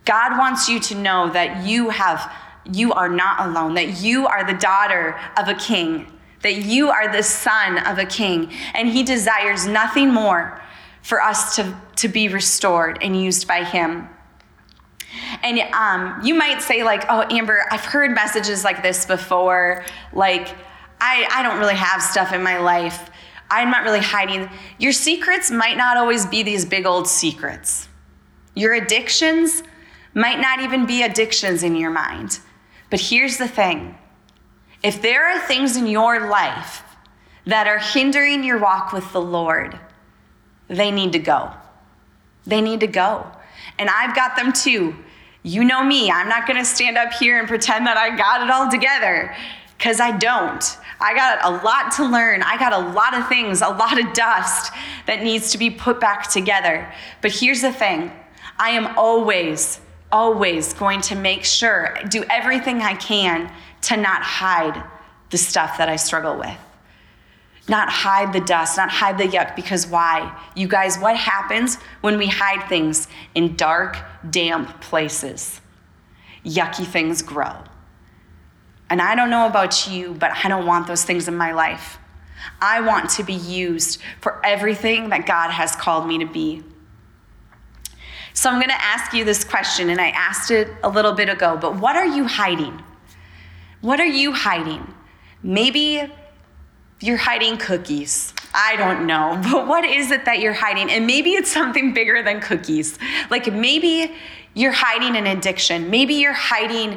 God 0.05 0.37
wants 0.37 0.69
you 0.69 0.81
to 0.81 0.95
know 0.95 1.31
that 1.31 1.67
you 1.67 1.91
have 1.91 2.31
you 2.73 2.93
are 2.93 3.09
not 3.09 3.47
alone, 3.47 3.75
that 3.75 4.01
you 4.01 4.27
are 4.27 4.45
the 4.45 4.59
daughter 4.59 5.19
of 5.37 5.49
a 5.49 5.55
king, 5.55 6.11
that 6.43 6.55
you 6.55 6.91
are 6.91 7.13
the 7.13 7.23
son 7.23 7.79
of 7.87 7.99
a 7.99 8.07
king, 8.07 8.51
and 8.75 8.89
he 8.89 9.03
desires 9.03 9.67
nothing 9.67 10.13
more 10.13 10.61
for 11.03 11.21
us 11.21 11.57
to, 11.57 11.77
to 11.97 12.09
be 12.09 12.29
restored 12.29 12.99
and 13.03 13.21
used 13.21 13.47
by 13.47 13.63
him. 13.63 14.09
And 15.43 15.59
um, 15.75 16.21
you 16.25 16.35
might 16.35 16.63
say, 16.63 16.83
like, 16.83 17.05
oh, 17.09 17.27
Amber, 17.31 17.67
I've 17.71 17.85
heard 17.85 18.13
messages 18.13 18.65
like 18.65 18.83
this 18.83 19.05
before. 19.05 19.85
Like, 20.13 20.57
I, 21.01 21.27
I 21.31 21.43
don't 21.43 21.59
really 21.59 21.75
have 21.75 22.03
stuff 22.03 22.33
in 22.33 22.43
my 22.43 22.59
life. 22.59 23.11
I'm 23.51 23.71
not 23.71 23.85
really 23.85 24.01
hiding. 24.01 24.49
Your 24.79 24.93
secrets 24.93 25.51
might 25.51 25.77
not 25.77 25.97
always 25.97 26.27
be 26.27 26.43
these 26.43 26.65
big 26.65 26.87
old 26.87 27.07
secrets. 27.07 27.89
Your 28.55 28.75
addictions 28.75 29.63
might 30.15 30.41
not 30.41 30.61
even 30.61 30.87
be 30.87 31.03
addictions 31.03 31.63
in 31.63 31.77
your 31.77 31.91
mind. 31.91 32.39
But 32.91 33.01
here's 33.01 33.37
the 33.37 33.49
thing 33.49 33.97
if 34.83 35.01
there 35.03 35.27
are 35.31 35.41
things 35.41 35.77
in 35.77 35.87
your 35.87 36.29
life 36.29 36.83
that 37.47 37.67
are 37.67 37.79
hindering 37.79 38.45
your 38.45 38.59
walk 38.59 38.93
with 38.93 39.13
the 39.13 39.21
Lord, 39.21 39.79
they 40.69 40.91
need 40.91 41.13
to 41.13 41.19
go. 41.19 41.53
They 42.47 42.61
need 42.61 42.81
to 42.81 42.87
go. 42.87 43.27
And 43.79 43.89
I've 43.91 44.15
got 44.15 44.37
them 44.37 44.53
too. 44.53 44.95
You 45.43 45.65
know 45.65 45.83
me, 45.85 46.11
I'm 46.11 46.29
not 46.29 46.47
gonna 46.47 46.65
stand 46.65 46.97
up 46.97 47.13
here 47.13 47.39
and 47.39 47.49
pretend 47.49 47.87
that 47.87 47.97
I 47.97 48.17
got 48.17 48.43
it 48.43 48.51
all 48.51 48.71
together, 48.71 49.35
because 49.77 50.01
I 50.01 50.17
don't. 50.17 50.65
I 51.05 51.15
got 51.15 51.45
a 51.45 51.65
lot 51.65 51.93
to 51.93 52.05
learn. 52.05 52.43
I 52.43 52.57
got 52.59 52.73
a 52.73 52.79
lot 52.79 53.15
of 53.15 53.29
things, 53.29 53.61
a 53.61 53.69
lot 53.69 54.03
of 54.03 54.13
dust 54.15 54.73
that 55.07 55.23
needs 55.23 55.53
to 55.53 55.59
be 55.59 55.71
put 55.71 56.01
back 56.01 56.31
together. 56.31 56.91
But 57.21 57.33
here's 57.33 57.61
the 57.61 57.73
thing 57.73 58.11
I 58.59 58.71
am 58.71 58.97
always, 58.97 59.81
always 60.11 60.73
going 60.73 61.03
to 61.03 61.15
make 61.15 61.45
sure, 61.45 61.99
do 62.09 62.25
everything 62.31 62.81
I 62.81 62.95
can 62.95 63.53
to 63.83 63.97
not 63.97 64.23
hide 64.23 64.83
the 65.31 65.39
stuff 65.39 65.77
that 65.79 65.89
I 65.89 65.97
struggle 65.97 66.39
with 66.39 66.57
not 67.69 67.89
hide 67.89 68.33
the 68.33 68.41
dust, 68.41 68.77
not 68.77 68.91
hide 68.91 69.19
the 69.19 69.25
yuck, 69.25 69.57
because 69.57 69.87
why? 69.87 70.37
You 70.55 70.69
guys, 70.69 70.99
what 70.99 71.17
happens 71.17 71.77
when 72.03 72.19
we 72.19 72.27
hide 72.27 72.69
things 72.69 73.09
in 73.35 73.57
dark, 73.57 73.97
damp 74.31 74.81
places? 74.81 75.61
Yucky 76.45 76.87
things 76.87 77.23
grow. 77.23 77.55
And 78.95 79.03
I 79.03 79.17
don't 79.17 79.29
know 79.29 79.49
about 79.49 79.89
you, 79.89 80.15
but 80.15 80.31
I 80.45 80.49
don't 80.49 80.67
want 80.67 80.87
those 80.87 81.03
things 81.03 81.27
in 81.27 81.37
my 81.37 81.51
life. 81.51 81.99
I 82.63 82.81
want 82.81 83.11
to 83.11 83.25
be 83.25 83.33
used 83.33 84.01
for 84.21 84.41
everything 84.47 85.09
that 85.09 85.27
God 85.27 85.51
has 85.51 85.75
called 85.75 86.07
me 86.07 86.19
to 86.19 86.27
be. 86.27 86.63
So 88.35 88.49
I'm 88.49 88.61
going 88.61 88.69
to 88.69 88.81
ask 88.81 89.13
you 89.13 89.25
this 89.25 89.43
question, 89.43 89.91
and 89.91 90.01
I 90.01 90.11
asked 90.11 90.53
it 90.53 90.69
a 90.85 90.89
little 90.89 91.11
bit 91.11 91.29
ago, 91.29 91.59
but 91.61 91.75
what 91.81 91.97
are 91.97 92.07
you 92.07 92.29
hiding? 92.29 92.85
What 93.81 93.99
are 93.99 94.07
you 94.07 94.31
hiding? 94.31 94.95
Maybe 95.43 96.09
you're 97.01 97.17
hiding 97.17 97.57
cookies. 97.57 98.33
I 98.55 98.77
don't 98.77 99.09
know, 99.09 99.41
but 99.51 99.67
what 99.67 99.85
is 99.85 100.13
it 100.13 100.25
that 100.27 100.39
you're 100.39 100.53
hiding? 100.53 100.89
And 100.89 101.05
maybe 101.05 101.31
it's 101.31 101.51
something 101.51 101.95
bigger 101.95 102.23
than 102.23 102.41
cookies. 102.41 102.97
Like 103.29 103.53
maybe 103.53 104.15
you're 104.55 104.71
hiding 104.71 105.17
an 105.17 105.27
addiction. 105.27 105.91
Maybe 105.91 106.15
you're 106.15 106.33
hiding 106.33 106.97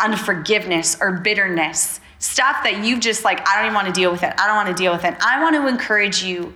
unforgiveness 0.00 0.96
or 1.00 1.12
bitterness, 1.12 2.00
stuff 2.18 2.62
that 2.64 2.84
you've 2.84 3.00
just 3.00 3.24
like, 3.24 3.46
I 3.48 3.56
don't 3.56 3.66
even 3.66 3.74
want 3.74 3.86
to 3.86 3.92
deal 3.92 4.10
with 4.10 4.22
it. 4.22 4.32
I 4.38 4.46
don't 4.46 4.56
want 4.56 4.68
to 4.68 4.82
deal 4.82 4.92
with 4.92 5.04
it. 5.04 5.14
I 5.20 5.42
want 5.42 5.54
to 5.56 5.66
encourage 5.66 6.22
you 6.22 6.54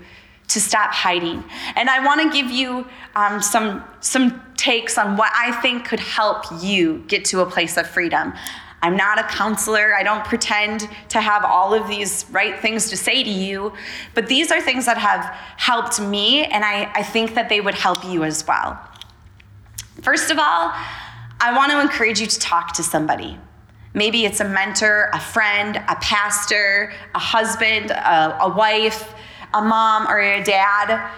to 0.48 0.60
stop 0.60 0.92
hiding. 0.92 1.44
And 1.76 1.90
I 1.90 2.04
want 2.04 2.22
to 2.22 2.30
give 2.30 2.50
you 2.50 2.86
um, 3.14 3.42
some, 3.42 3.84
some 4.00 4.42
takes 4.56 4.96
on 4.96 5.16
what 5.16 5.30
I 5.36 5.52
think 5.60 5.84
could 5.86 6.00
help 6.00 6.44
you 6.62 7.04
get 7.06 7.24
to 7.26 7.40
a 7.40 7.46
place 7.46 7.76
of 7.76 7.86
freedom. 7.86 8.32
I'm 8.80 8.96
not 8.96 9.18
a 9.18 9.24
counselor. 9.24 9.94
I 9.94 10.02
don't 10.02 10.24
pretend 10.24 10.88
to 11.08 11.20
have 11.20 11.44
all 11.44 11.74
of 11.74 11.88
these 11.88 12.24
right 12.30 12.58
things 12.60 12.88
to 12.90 12.96
say 12.96 13.24
to 13.24 13.30
you. 13.30 13.72
But 14.14 14.28
these 14.28 14.50
are 14.52 14.60
things 14.60 14.86
that 14.86 14.96
have 14.96 15.24
helped 15.56 16.00
me, 16.00 16.44
and 16.44 16.64
I, 16.64 16.90
I 16.94 17.02
think 17.02 17.34
that 17.34 17.48
they 17.48 17.60
would 17.60 17.74
help 17.74 18.04
you 18.04 18.24
as 18.24 18.46
well. 18.46 18.78
First 20.02 20.30
of 20.30 20.38
all, 20.38 20.72
I 21.40 21.56
want 21.56 21.70
to 21.70 21.80
encourage 21.80 22.20
you 22.20 22.26
to 22.26 22.38
talk 22.38 22.72
to 22.74 22.82
somebody. 22.82 23.38
Maybe 23.94 24.24
it's 24.24 24.40
a 24.40 24.44
mentor, 24.44 25.10
a 25.12 25.20
friend, 25.20 25.76
a 25.76 25.96
pastor, 25.96 26.92
a 27.14 27.18
husband, 27.18 27.90
a, 27.90 28.44
a 28.44 28.48
wife, 28.48 29.14
a 29.54 29.62
mom, 29.62 30.06
or 30.08 30.18
a 30.18 30.42
dad. 30.42 31.10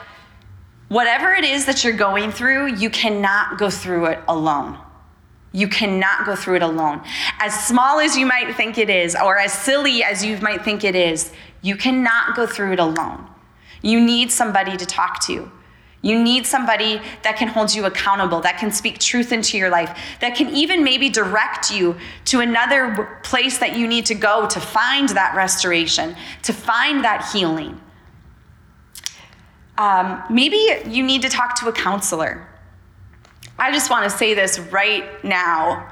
Whatever 0.88 1.32
it 1.32 1.44
is 1.44 1.66
that 1.66 1.84
you're 1.84 1.92
going 1.92 2.32
through, 2.32 2.74
you 2.76 2.90
cannot 2.90 3.58
go 3.58 3.70
through 3.70 4.06
it 4.06 4.20
alone. 4.28 4.78
You 5.52 5.68
cannot 5.68 6.26
go 6.26 6.36
through 6.36 6.56
it 6.56 6.62
alone. 6.62 7.02
As 7.40 7.66
small 7.66 7.98
as 7.98 8.16
you 8.16 8.24
might 8.26 8.54
think 8.56 8.78
it 8.78 8.88
is, 8.88 9.16
or 9.16 9.38
as 9.38 9.52
silly 9.52 10.04
as 10.04 10.24
you 10.24 10.38
might 10.38 10.64
think 10.64 10.84
it 10.84 10.94
is, 10.94 11.32
you 11.62 11.76
cannot 11.76 12.36
go 12.36 12.46
through 12.46 12.72
it 12.72 12.78
alone. 12.78 13.26
You 13.82 14.00
need 14.00 14.30
somebody 14.30 14.76
to 14.76 14.86
talk 14.86 15.20
to. 15.24 15.50
You 16.02 16.22
need 16.22 16.46
somebody 16.46 17.00
that 17.22 17.36
can 17.36 17.48
hold 17.48 17.74
you 17.74 17.84
accountable, 17.84 18.40
that 18.40 18.58
can 18.58 18.72
speak 18.72 18.98
truth 18.98 19.32
into 19.32 19.58
your 19.58 19.68
life, 19.68 19.98
that 20.20 20.34
can 20.34 20.48
even 20.54 20.82
maybe 20.82 21.10
direct 21.10 21.70
you 21.70 21.96
to 22.26 22.40
another 22.40 23.20
place 23.22 23.58
that 23.58 23.76
you 23.76 23.86
need 23.86 24.06
to 24.06 24.14
go 24.14 24.46
to 24.48 24.60
find 24.60 25.10
that 25.10 25.34
restoration, 25.34 26.16
to 26.42 26.52
find 26.54 27.04
that 27.04 27.28
healing. 27.32 27.78
Um, 29.76 30.22
maybe 30.30 30.68
you 30.86 31.02
need 31.02 31.22
to 31.22 31.28
talk 31.28 31.58
to 31.60 31.68
a 31.68 31.72
counselor. 31.72 32.46
I 33.58 33.70
just 33.70 33.90
want 33.90 34.10
to 34.10 34.16
say 34.16 34.32
this 34.32 34.58
right 34.58 35.22
now. 35.22 35.86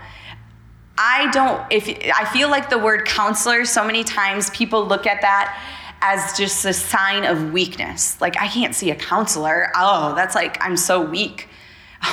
I 0.96 1.30
don't, 1.30 1.70
if 1.70 1.86
I 2.14 2.24
feel 2.24 2.48
like 2.48 2.70
the 2.70 2.78
word 2.78 3.06
counselor, 3.06 3.64
so 3.66 3.84
many 3.84 4.04
times 4.04 4.50
people 4.50 4.86
look 4.86 5.06
at 5.06 5.20
that 5.20 5.62
as 6.00 6.36
just 6.36 6.64
a 6.64 6.72
sign 6.72 7.24
of 7.24 7.52
weakness. 7.52 8.20
Like, 8.20 8.36
I 8.40 8.48
can't 8.48 8.74
see 8.74 8.90
a 8.90 8.94
counselor. 8.94 9.70
Oh, 9.74 10.14
that's 10.14 10.34
like, 10.34 10.62
I'm 10.64 10.76
so 10.76 11.00
weak. 11.00 11.48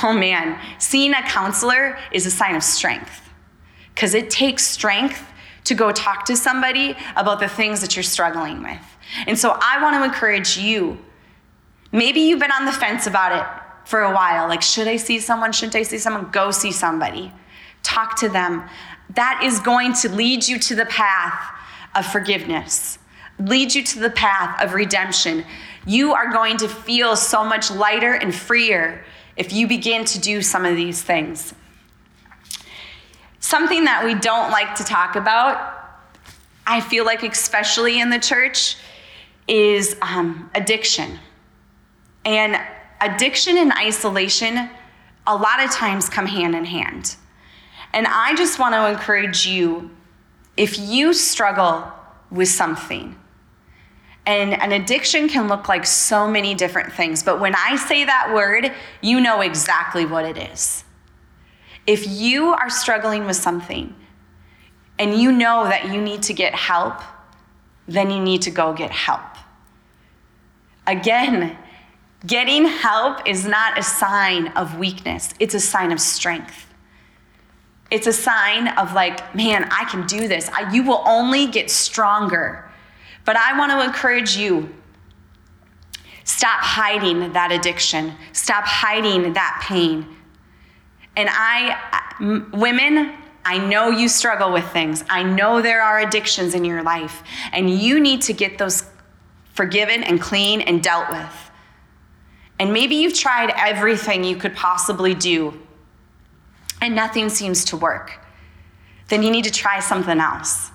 Oh 0.02 0.12
man, 0.12 0.58
seeing 0.78 1.12
a 1.12 1.22
counselor 1.22 1.96
is 2.10 2.26
a 2.26 2.30
sign 2.30 2.56
of 2.56 2.64
strength 2.64 3.30
because 3.94 4.14
it 4.14 4.30
takes 4.30 4.66
strength 4.66 5.24
to 5.62 5.74
go 5.74 5.92
talk 5.92 6.24
to 6.24 6.36
somebody 6.36 6.96
about 7.14 7.38
the 7.38 7.48
things 7.48 7.80
that 7.82 7.94
you're 7.94 8.02
struggling 8.02 8.64
with. 8.64 8.82
And 9.26 9.38
so 9.38 9.56
I 9.60 9.80
want 9.82 9.94
to 9.94 10.04
encourage 10.04 10.58
you. 10.58 10.98
Maybe 11.92 12.20
you've 12.20 12.40
been 12.40 12.52
on 12.52 12.66
the 12.66 12.72
fence 12.72 13.06
about 13.06 13.32
it 13.32 13.88
for 13.88 14.02
a 14.02 14.12
while. 14.12 14.48
Like, 14.48 14.62
should 14.62 14.88
I 14.88 14.96
see 14.96 15.18
someone? 15.20 15.52
Shouldn't 15.52 15.76
I 15.76 15.82
see 15.82 15.98
someone? 15.98 16.30
Go 16.30 16.50
see 16.50 16.72
somebody. 16.72 17.32
Talk 17.82 18.18
to 18.20 18.28
them. 18.28 18.68
That 19.10 19.40
is 19.42 19.60
going 19.60 19.92
to 19.94 20.08
lead 20.08 20.46
you 20.46 20.58
to 20.58 20.74
the 20.74 20.86
path 20.86 21.54
of 21.94 22.04
forgiveness, 22.06 22.98
lead 23.38 23.74
you 23.74 23.82
to 23.82 23.98
the 23.98 24.10
path 24.10 24.62
of 24.62 24.74
redemption. 24.74 25.44
You 25.86 26.14
are 26.14 26.32
going 26.32 26.56
to 26.58 26.68
feel 26.68 27.16
so 27.16 27.44
much 27.44 27.70
lighter 27.70 28.14
and 28.14 28.34
freer 28.34 29.04
if 29.36 29.52
you 29.52 29.66
begin 29.66 30.04
to 30.06 30.18
do 30.18 30.42
some 30.42 30.64
of 30.64 30.76
these 30.76 31.02
things. 31.02 31.54
Something 33.40 33.84
that 33.84 34.04
we 34.04 34.14
don't 34.14 34.50
like 34.50 34.74
to 34.76 34.84
talk 34.84 35.14
about, 35.14 35.74
I 36.66 36.80
feel 36.80 37.04
like, 37.04 37.22
especially 37.22 38.00
in 38.00 38.10
the 38.10 38.18
church, 38.18 38.76
is 39.46 39.96
um, 40.02 40.50
addiction. 40.54 41.18
And 42.24 42.60
addiction 43.00 43.56
and 43.56 43.72
isolation 43.72 44.68
a 45.26 45.36
lot 45.36 45.62
of 45.62 45.70
times 45.70 46.08
come 46.08 46.26
hand 46.26 46.54
in 46.54 46.64
hand. 46.64 47.16
And 47.92 48.06
I 48.06 48.34
just 48.34 48.58
want 48.58 48.74
to 48.74 48.88
encourage 48.88 49.46
you 49.46 49.90
if 50.56 50.78
you 50.78 51.12
struggle 51.12 51.92
with 52.30 52.48
something, 52.48 53.16
and 54.26 54.60
an 54.60 54.72
addiction 54.72 55.28
can 55.28 55.46
look 55.46 55.68
like 55.68 55.86
so 55.86 56.28
many 56.28 56.54
different 56.54 56.92
things, 56.92 57.22
but 57.22 57.40
when 57.40 57.54
I 57.54 57.76
say 57.76 58.04
that 58.04 58.32
word, 58.34 58.72
you 59.00 59.20
know 59.20 59.40
exactly 59.40 60.04
what 60.04 60.24
it 60.24 60.36
is. 60.36 60.82
If 61.86 62.06
you 62.08 62.48
are 62.48 62.68
struggling 62.68 63.24
with 63.24 63.36
something 63.36 63.94
and 64.98 65.14
you 65.14 65.30
know 65.30 65.64
that 65.64 65.92
you 65.92 66.02
need 66.02 66.24
to 66.24 66.32
get 66.32 66.54
help, 66.54 67.00
then 67.86 68.10
you 68.10 68.20
need 68.20 68.42
to 68.42 68.50
go 68.50 68.72
get 68.72 68.90
help. 68.90 69.20
Again, 70.88 71.56
getting 72.26 72.64
help 72.64 73.28
is 73.28 73.46
not 73.46 73.78
a 73.78 73.82
sign 73.82 74.48
of 74.48 74.76
weakness, 74.76 75.34
it's 75.38 75.54
a 75.54 75.60
sign 75.60 75.92
of 75.92 76.00
strength. 76.00 76.64
It's 77.88 78.08
a 78.08 78.12
sign 78.12 78.66
of 78.66 78.94
like, 78.94 79.32
man, 79.36 79.68
I 79.70 79.84
can 79.84 80.08
do 80.08 80.26
this. 80.26 80.50
I, 80.52 80.72
you 80.74 80.82
will 80.82 81.04
only 81.06 81.46
get 81.46 81.70
stronger. 81.70 82.65
But 83.26 83.36
I 83.36 83.58
want 83.58 83.72
to 83.72 83.84
encourage 83.84 84.34
you 84.36 84.74
stop 86.24 86.60
hiding 86.60 87.34
that 87.34 87.52
addiction, 87.52 88.14
stop 88.32 88.64
hiding 88.64 89.34
that 89.34 89.62
pain. 89.68 90.06
And 91.16 91.28
I, 91.30 92.48
women, 92.54 93.12
I 93.44 93.58
know 93.58 93.90
you 93.90 94.08
struggle 94.08 94.50
with 94.52 94.66
things. 94.72 95.04
I 95.10 95.22
know 95.22 95.60
there 95.60 95.82
are 95.82 96.00
addictions 96.00 96.54
in 96.54 96.64
your 96.64 96.82
life, 96.82 97.22
and 97.52 97.68
you 97.70 98.00
need 98.00 98.22
to 98.22 98.32
get 98.32 98.56
those 98.56 98.84
forgiven 99.52 100.02
and 100.02 100.20
clean 100.20 100.62
and 100.62 100.82
dealt 100.82 101.10
with. 101.10 101.50
And 102.58 102.72
maybe 102.72 102.96
you've 102.96 103.14
tried 103.14 103.52
everything 103.56 104.24
you 104.24 104.36
could 104.36 104.54
possibly 104.54 105.14
do 105.14 105.60
and 106.80 106.94
nothing 106.94 107.28
seems 107.28 107.64
to 107.66 107.76
work, 107.76 108.18
then 109.08 109.22
you 109.22 109.30
need 109.30 109.44
to 109.44 109.50
try 109.50 109.80
something 109.80 110.20
else. 110.20 110.70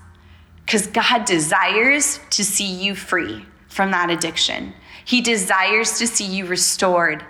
Because 0.72 0.88
God 0.88 1.26
desires 1.26 2.22
to 2.30 2.46
see 2.46 2.66
you 2.66 2.96
free 2.96 3.46
from 3.68 3.92
that 3.92 4.10
addiction. 4.10 4.74
He 5.04 5.20
desires 5.20 5.98
to 6.00 6.08
see 6.08 6.24
you 6.24 6.46
restored. 6.46 7.26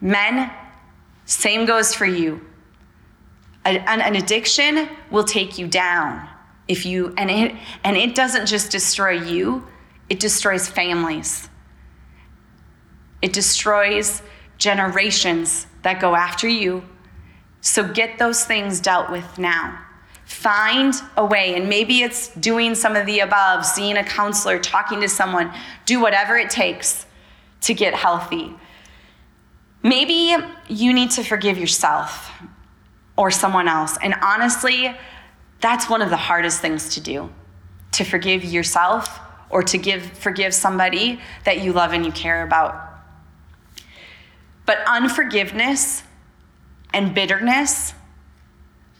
Men, 0.00 0.50
same 1.26 1.64
goes 1.64 1.94
for 1.94 2.06
you. 2.06 2.44
An, 3.64 3.76
an 4.00 4.16
addiction 4.16 4.88
will 5.12 5.22
take 5.22 5.58
you 5.58 5.68
down 5.68 6.28
if 6.66 6.84
you 6.84 7.14
and 7.16 7.30
it 7.30 7.54
and 7.84 7.96
it 7.96 8.16
doesn't 8.16 8.46
just 8.46 8.72
destroy 8.72 9.12
you, 9.12 9.64
it 10.08 10.18
destroys 10.18 10.66
families. 10.66 11.48
It 13.22 13.32
destroys 13.32 14.22
generations 14.58 15.68
that 15.82 16.00
go 16.00 16.16
after 16.16 16.48
you 16.48 16.82
so 17.60 17.86
get 17.86 18.18
those 18.18 18.44
things 18.44 18.80
dealt 18.80 19.08
with 19.08 19.38
now. 19.38 19.85
Find 20.26 20.92
a 21.16 21.24
way, 21.24 21.54
and 21.54 21.68
maybe 21.68 22.02
it's 22.02 22.28
doing 22.34 22.74
some 22.74 22.96
of 22.96 23.06
the 23.06 23.20
above, 23.20 23.64
seeing 23.64 23.96
a 23.96 24.02
counselor, 24.02 24.58
talking 24.58 25.00
to 25.00 25.08
someone, 25.08 25.52
do 25.84 26.00
whatever 26.00 26.36
it 26.36 26.50
takes 26.50 27.06
to 27.62 27.72
get 27.72 27.94
healthy. 27.94 28.52
Maybe 29.84 30.36
you 30.68 30.92
need 30.92 31.12
to 31.12 31.22
forgive 31.22 31.58
yourself 31.58 32.32
or 33.16 33.30
someone 33.30 33.68
else. 33.68 33.96
And 34.02 34.14
honestly, 34.20 34.96
that's 35.60 35.88
one 35.88 36.02
of 36.02 36.10
the 36.10 36.16
hardest 36.16 36.60
things 36.60 36.94
to 36.96 37.00
do 37.00 37.32
to 37.92 38.04
forgive 38.04 38.44
yourself 38.44 39.20
or 39.48 39.62
to 39.62 39.78
give, 39.78 40.02
forgive 40.02 40.52
somebody 40.52 41.20
that 41.44 41.62
you 41.62 41.72
love 41.72 41.92
and 41.92 42.04
you 42.04 42.12
care 42.12 42.42
about. 42.42 42.74
But 44.66 44.78
unforgiveness 44.86 46.02
and 46.92 47.14
bitterness 47.14 47.94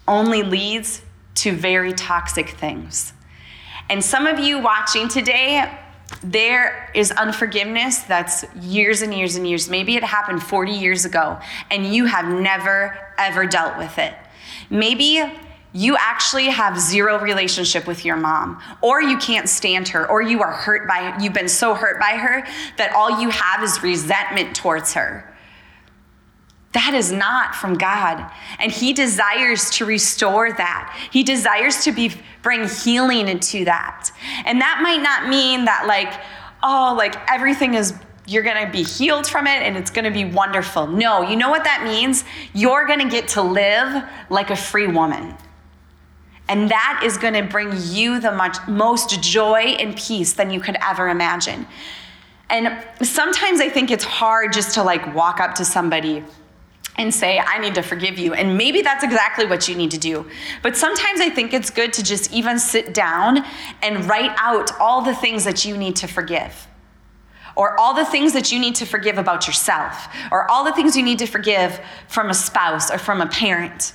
only 0.06 0.42
leads 0.44 1.02
to 1.36 1.52
very 1.52 1.92
toxic 1.92 2.50
things. 2.50 3.12
And 3.88 4.04
some 4.04 4.26
of 4.26 4.38
you 4.38 4.58
watching 4.58 5.08
today, 5.08 5.70
there 6.22 6.90
is 6.94 7.10
unforgiveness 7.12 7.98
that's 8.00 8.44
years 8.60 9.02
and 9.02 9.14
years 9.14 9.36
and 9.36 9.48
years. 9.48 9.68
Maybe 9.68 9.96
it 9.96 10.04
happened 10.04 10.42
40 10.42 10.72
years 10.72 11.04
ago 11.04 11.38
and 11.70 11.86
you 11.86 12.06
have 12.06 12.26
never, 12.26 13.12
ever 13.18 13.46
dealt 13.46 13.76
with 13.78 13.98
it. 13.98 14.14
Maybe 14.70 15.22
you 15.72 15.96
actually 15.98 16.46
have 16.46 16.78
zero 16.78 17.18
relationship 17.20 17.86
with 17.86 18.04
your 18.04 18.16
mom 18.16 18.60
or 18.80 19.02
you 19.02 19.18
can't 19.18 19.48
stand 19.48 19.88
her 19.88 20.08
or 20.08 20.22
you 20.22 20.42
are 20.42 20.52
hurt 20.52 20.88
by 20.88 21.14
you've 21.20 21.34
been 21.34 21.48
so 21.48 21.74
hurt 21.74 22.00
by 22.00 22.16
her 22.16 22.46
that 22.78 22.92
all 22.92 23.20
you 23.20 23.28
have 23.28 23.62
is 23.62 23.82
resentment 23.82 24.56
towards 24.56 24.94
her 24.94 25.35
that 26.76 26.92
is 26.92 27.10
not 27.10 27.54
from 27.54 27.78
God. 27.78 28.30
And 28.58 28.70
He 28.70 28.92
desires 28.92 29.70
to 29.70 29.86
restore 29.86 30.52
that. 30.52 30.94
He 31.10 31.22
desires 31.22 31.82
to 31.84 31.92
be, 31.92 32.12
bring 32.42 32.68
healing 32.68 33.28
into 33.28 33.64
that. 33.64 34.10
And 34.44 34.60
that 34.60 34.80
might 34.82 35.00
not 35.00 35.26
mean 35.26 35.64
that, 35.64 35.86
like, 35.86 36.12
oh, 36.62 36.94
like 36.96 37.16
everything 37.30 37.72
is, 37.72 37.94
you're 38.26 38.42
gonna 38.42 38.70
be 38.70 38.82
healed 38.82 39.26
from 39.26 39.46
it 39.46 39.62
and 39.62 39.74
it's 39.74 39.90
gonna 39.90 40.10
be 40.10 40.26
wonderful. 40.26 40.86
No, 40.86 41.22
you 41.22 41.36
know 41.36 41.48
what 41.48 41.64
that 41.64 41.82
means? 41.82 42.24
You're 42.52 42.86
gonna 42.86 43.08
get 43.08 43.28
to 43.28 43.42
live 43.42 44.04
like 44.28 44.50
a 44.50 44.56
free 44.56 44.86
woman. 44.86 45.34
And 46.46 46.70
that 46.70 47.00
is 47.02 47.16
gonna 47.16 47.42
bring 47.42 47.72
you 47.74 48.20
the 48.20 48.32
much, 48.32 48.58
most 48.68 49.22
joy 49.22 49.76
and 49.78 49.96
peace 49.96 50.34
than 50.34 50.50
you 50.50 50.60
could 50.60 50.76
ever 50.82 51.08
imagine. 51.08 51.66
And 52.50 52.84
sometimes 53.00 53.60
I 53.60 53.70
think 53.70 53.90
it's 53.90 54.04
hard 54.04 54.52
just 54.52 54.74
to 54.74 54.82
like 54.82 55.14
walk 55.14 55.40
up 55.40 55.54
to 55.54 55.64
somebody 55.64 56.22
and 56.98 57.14
say, 57.14 57.38
I 57.38 57.58
need 57.58 57.74
to 57.74 57.82
forgive 57.82 58.18
you. 58.18 58.34
And 58.34 58.56
maybe 58.56 58.82
that's 58.82 59.04
exactly 59.04 59.46
what 59.46 59.68
you 59.68 59.74
need 59.74 59.90
to 59.90 59.98
do. 59.98 60.26
But 60.62 60.76
sometimes 60.76 61.20
I 61.20 61.30
think 61.30 61.52
it's 61.52 61.70
good 61.70 61.92
to 61.94 62.02
just 62.02 62.32
even 62.32 62.58
sit 62.58 62.94
down 62.94 63.44
and 63.82 64.04
write 64.06 64.32
out 64.38 64.72
all 64.80 65.02
the 65.02 65.14
things 65.14 65.44
that 65.44 65.64
you 65.64 65.76
need 65.76 65.96
to 65.96 66.06
forgive, 66.06 66.66
or 67.54 67.78
all 67.78 67.94
the 67.94 68.04
things 68.04 68.32
that 68.32 68.50
you 68.50 68.58
need 68.58 68.74
to 68.76 68.86
forgive 68.86 69.18
about 69.18 69.46
yourself, 69.46 70.08
or 70.30 70.50
all 70.50 70.64
the 70.64 70.72
things 70.72 70.96
you 70.96 71.02
need 71.02 71.18
to 71.18 71.26
forgive 71.26 71.80
from 72.08 72.30
a 72.30 72.34
spouse 72.34 72.90
or 72.90 72.98
from 72.98 73.20
a 73.20 73.26
parent. 73.26 73.92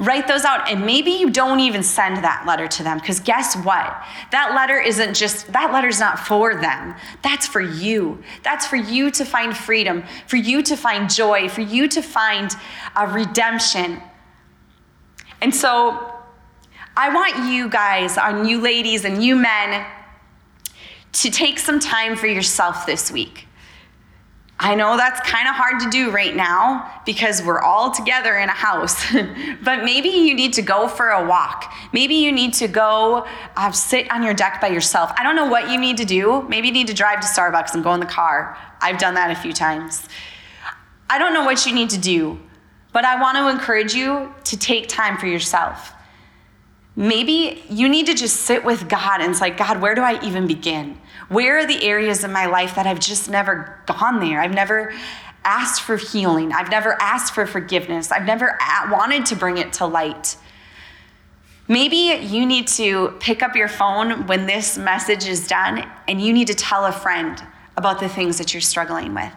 Write 0.00 0.26
those 0.26 0.46
out, 0.46 0.70
and 0.70 0.86
maybe 0.86 1.10
you 1.10 1.28
don't 1.28 1.60
even 1.60 1.82
send 1.82 2.24
that 2.24 2.44
letter 2.46 2.66
to 2.66 2.82
them 2.82 2.98
because 2.98 3.20
guess 3.20 3.54
what? 3.54 4.02
That 4.32 4.54
letter 4.54 4.80
isn't 4.80 5.12
just, 5.14 5.52
that 5.52 5.74
letter's 5.74 6.00
not 6.00 6.18
for 6.18 6.54
them. 6.54 6.94
That's 7.22 7.46
for 7.46 7.60
you. 7.60 8.22
That's 8.42 8.66
for 8.66 8.76
you 8.76 9.10
to 9.10 9.26
find 9.26 9.54
freedom, 9.54 10.02
for 10.26 10.36
you 10.36 10.62
to 10.62 10.74
find 10.74 11.10
joy, 11.12 11.50
for 11.50 11.60
you 11.60 11.86
to 11.88 12.00
find 12.00 12.50
a 12.96 13.08
redemption. 13.08 14.00
And 15.42 15.54
so 15.54 16.14
I 16.96 17.14
want 17.14 17.52
you 17.52 17.68
guys, 17.68 18.16
on 18.16 18.46
you 18.48 18.58
ladies 18.62 19.04
and 19.04 19.22
you 19.22 19.36
men, 19.36 19.86
to 21.12 21.30
take 21.30 21.58
some 21.58 21.78
time 21.78 22.16
for 22.16 22.26
yourself 22.26 22.86
this 22.86 23.12
week. 23.12 23.46
I 24.62 24.74
know 24.74 24.98
that's 24.98 25.18
kind 25.28 25.48
of 25.48 25.54
hard 25.54 25.80
to 25.80 25.88
do 25.88 26.10
right 26.10 26.36
now 26.36 27.00
because 27.06 27.42
we're 27.42 27.60
all 27.60 27.90
together 27.90 28.36
in 28.36 28.50
a 28.50 28.52
house, 28.52 29.10
but 29.62 29.84
maybe 29.84 30.10
you 30.10 30.34
need 30.34 30.52
to 30.52 30.62
go 30.62 30.86
for 30.86 31.08
a 31.08 31.26
walk. 31.26 31.72
Maybe 31.94 32.16
you 32.16 32.30
need 32.30 32.52
to 32.54 32.68
go 32.68 33.26
uh, 33.56 33.72
sit 33.72 34.10
on 34.12 34.22
your 34.22 34.34
deck 34.34 34.60
by 34.60 34.68
yourself. 34.68 35.12
I 35.16 35.22
don't 35.22 35.34
know 35.34 35.46
what 35.46 35.70
you 35.70 35.80
need 35.80 35.96
to 35.96 36.04
do. 36.04 36.42
Maybe 36.42 36.68
you 36.68 36.74
need 36.74 36.88
to 36.88 36.94
drive 36.94 37.20
to 37.20 37.26
Starbucks 37.26 37.72
and 37.72 37.82
go 37.82 37.94
in 37.94 38.00
the 38.00 38.06
car. 38.06 38.58
I've 38.82 38.98
done 38.98 39.14
that 39.14 39.30
a 39.30 39.34
few 39.34 39.54
times. 39.54 40.06
I 41.08 41.18
don't 41.18 41.32
know 41.32 41.44
what 41.44 41.64
you 41.64 41.74
need 41.74 41.88
to 41.90 41.98
do, 41.98 42.38
but 42.92 43.06
I 43.06 43.18
want 43.18 43.38
to 43.38 43.48
encourage 43.48 43.94
you 43.94 44.34
to 44.44 44.58
take 44.58 44.88
time 44.88 45.16
for 45.16 45.26
yourself. 45.26 45.94
Maybe 47.00 47.62
you 47.70 47.88
need 47.88 48.04
to 48.06 48.14
just 48.14 48.42
sit 48.42 48.62
with 48.62 48.86
God 48.86 49.22
and 49.22 49.30
it's 49.30 49.40
like, 49.40 49.56
God, 49.56 49.80
where 49.80 49.94
do 49.94 50.02
I 50.02 50.22
even 50.22 50.46
begin? 50.46 51.00
Where 51.30 51.56
are 51.56 51.66
the 51.66 51.82
areas 51.82 52.24
in 52.24 52.30
my 52.30 52.44
life 52.44 52.74
that 52.74 52.86
I've 52.86 53.00
just 53.00 53.30
never 53.30 53.80
gone 53.86 54.20
there? 54.20 54.38
I've 54.38 54.52
never 54.52 54.92
asked 55.42 55.80
for 55.80 55.96
healing. 55.96 56.52
I've 56.52 56.70
never 56.70 57.00
asked 57.00 57.34
for 57.34 57.46
forgiveness. 57.46 58.12
I've 58.12 58.26
never 58.26 58.58
wanted 58.90 59.24
to 59.26 59.36
bring 59.36 59.56
it 59.56 59.72
to 59.74 59.86
light. 59.86 60.36
Maybe 61.68 62.18
you 62.20 62.44
need 62.44 62.68
to 62.68 63.16
pick 63.18 63.42
up 63.42 63.56
your 63.56 63.68
phone 63.68 64.26
when 64.26 64.44
this 64.44 64.76
message 64.76 65.26
is 65.26 65.48
done 65.48 65.90
and 66.06 66.20
you 66.20 66.34
need 66.34 66.48
to 66.48 66.54
tell 66.54 66.84
a 66.84 66.92
friend 66.92 67.42
about 67.78 68.00
the 68.00 68.10
things 68.10 68.36
that 68.36 68.52
you're 68.52 68.60
struggling 68.60 69.14
with. 69.14 69.32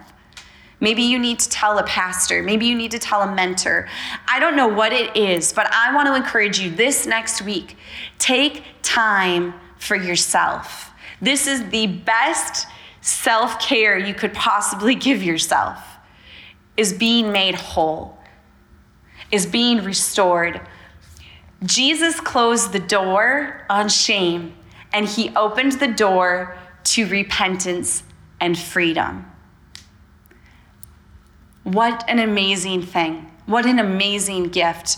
Maybe 0.83 1.03
you 1.03 1.17
need 1.17 1.39
to 1.39 1.47
tell 1.47 1.77
a 1.77 1.83
pastor. 1.83 2.43
Maybe 2.43 2.65
you 2.65 2.75
need 2.75 2.91
to 2.91 2.99
tell 2.99 3.21
a 3.21 3.33
mentor. 3.33 3.87
I 4.27 4.37
don't 4.41 4.57
know 4.57 4.67
what 4.67 4.91
it 4.91 5.15
is, 5.15 5.53
but 5.53 5.65
I 5.71 5.95
want 5.95 6.09
to 6.09 6.15
encourage 6.15 6.59
you 6.59 6.69
this 6.71 7.07
next 7.07 7.41
week 7.41 7.77
take 8.19 8.65
time 8.81 9.53
for 9.77 9.95
yourself. 9.95 10.91
This 11.21 11.47
is 11.47 11.69
the 11.69 11.87
best 11.87 12.67
self 12.99 13.61
care 13.61 13.97
you 13.97 14.13
could 14.13 14.33
possibly 14.33 14.93
give 14.93 15.23
yourself, 15.23 15.79
is 16.75 16.91
being 16.91 17.31
made 17.31 17.55
whole, 17.55 18.17
is 19.31 19.45
being 19.45 19.85
restored. 19.85 20.59
Jesus 21.63 22.19
closed 22.19 22.73
the 22.73 22.79
door 22.79 23.65
on 23.69 23.87
shame 23.87 24.53
and 24.91 25.07
he 25.07 25.33
opened 25.33 25.79
the 25.79 25.87
door 25.87 26.57
to 26.83 27.07
repentance 27.07 28.03
and 28.41 28.59
freedom. 28.59 29.32
What 31.63 32.03
an 32.09 32.19
amazing 32.19 32.83
thing. 32.83 33.31
What 33.45 33.65
an 33.65 33.79
amazing 33.79 34.49
gift. 34.49 34.97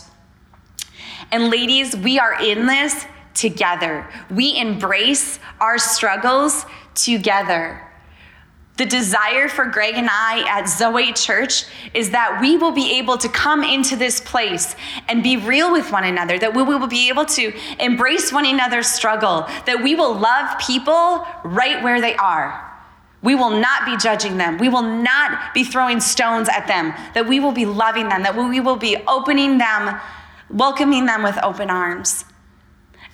And 1.30 1.50
ladies, 1.50 1.96
we 1.96 2.18
are 2.18 2.40
in 2.42 2.66
this 2.66 3.06
together. 3.34 4.08
We 4.30 4.58
embrace 4.58 5.38
our 5.60 5.78
struggles 5.78 6.64
together. 6.94 7.82
The 8.76 8.84
desire 8.84 9.48
for 9.48 9.64
Greg 9.64 9.94
and 9.94 10.08
I 10.10 10.44
at 10.48 10.68
Zoe 10.68 11.12
Church 11.12 11.64
is 11.94 12.10
that 12.10 12.40
we 12.42 12.58
will 12.58 12.72
be 12.72 12.98
able 12.98 13.16
to 13.18 13.28
come 13.28 13.64
into 13.64 13.96
this 13.96 14.20
place 14.20 14.76
and 15.08 15.22
be 15.22 15.38
real 15.38 15.72
with 15.72 15.90
one 15.90 16.04
another, 16.04 16.38
that 16.38 16.54
we 16.54 16.62
will 16.62 16.86
be 16.86 17.08
able 17.08 17.24
to 17.24 17.54
embrace 17.80 18.32
one 18.32 18.44
another's 18.44 18.86
struggle, 18.86 19.46
that 19.64 19.82
we 19.82 19.94
will 19.94 20.14
love 20.14 20.58
people 20.58 21.26
right 21.42 21.82
where 21.82 22.02
they 22.02 22.16
are. 22.16 22.75
We 23.26 23.34
will 23.34 23.50
not 23.50 23.84
be 23.84 23.96
judging 23.96 24.36
them. 24.36 24.56
We 24.56 24.68
will 24.68 24.82
not 24.82 25.52
be 25.52 25.64
throwing 25.64 25.98
stones 25.98 26.48
at 26.48 26.68
them, 26.68 26.94
that 27.12 27.26
we 27.26 27.40
will 27.40 27.50
be 27.50 27.66
loving 27.66 28.08
them, 28.08 28.22
that 28.22 28.36
we 28.36 28.60
will 28.60 28.76
be 28.76 28.98
opening 29.08 29.58
them, 29.58 30.00
welcoming 30.48 31.06
them 31.06 31.24
with 31.24 31.36
open 31.42 31.68
arms. 31.68 32.24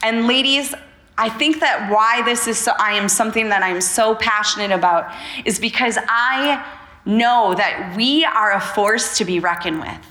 And 0.02 0.26
ladies, 0.26 0.74
I 1.16 1.30
think 1.30 1.60
that 1.60 1.90
why 1.90 2.20
this 2.26 2.46
is 2.46 2.58
so, 2.58 2.72
I 2.78 2.92
am 2.92 3.08
something 3.08 3.48
that 3.48 3.62
I'm 3.62 3.80
so 3.80 4.14
passionate 4.14 4.70
about 4.70 5.10
is 5.46 5.58
because 5.58 5.96
I 6.06 6.62
know 7.06 7.54
that 7.54 7.94
we 7.96 8.26
are 8.26 8.52
a 8.52 8.60
force 8.60 9.16
to 9.16 9.24
be 9.24 9.40
reckoned 9.40 9.80
with. 9.80 10.06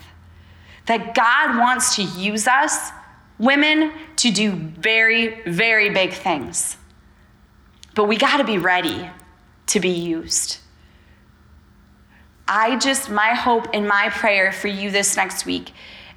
That 0.87 1.13
God 1.13 1.59
wants 1.59 1.95
to 1.97 2.01
use 2.01 2.47
us, 2.47 2.89
women, 3.37 3.91
to 4.15 4.31
do 4.31 4.53
very, 4.53 5.43
very 5.43 5.91
big 5.91 6.11
things. 6.11 6.77
But 7.93 8.05
we 8.05 8.17
got 8.17 8.37
to 8.37 8.43
be 8.43 8.57
ready 8.57 9.11
to 9.71 9.79
be 9.79 9.89
used. 9.89 10.57
I 12.47 12.77
just, 12.77 13.09
my 13.09 13.33
hope 13.33 13.67
and 13.73 13.87
my 13.87 14.09
prayer 14.09 14.51
for 14.51 14.67
you 14.67 14.91
this 14.91 15.15
next 15.15 15.45
week 15.45 15.71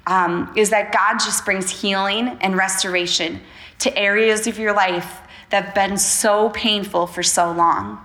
um, 0.05 0.51
is 0.57 0.69
that 0.71 0.91
God 0.91 1.19
just 1.19 1.45
brings 1.45 1.69
healing 1.81 2.37
and 2.41 2.57
restoration 2.57 3.39
to 3.79 3.97
areas 3.97 4.45
of 4.45 4.59
your 4.59 4.73
life 4.73 5.21
that 5.49 5.65
have 5.65 5.75
been 5.75 5.97
so 5.97 6.49
painful 6.49 7.07
for 7.07 7.23
so 7.23 7.51
long. 7.51 7.99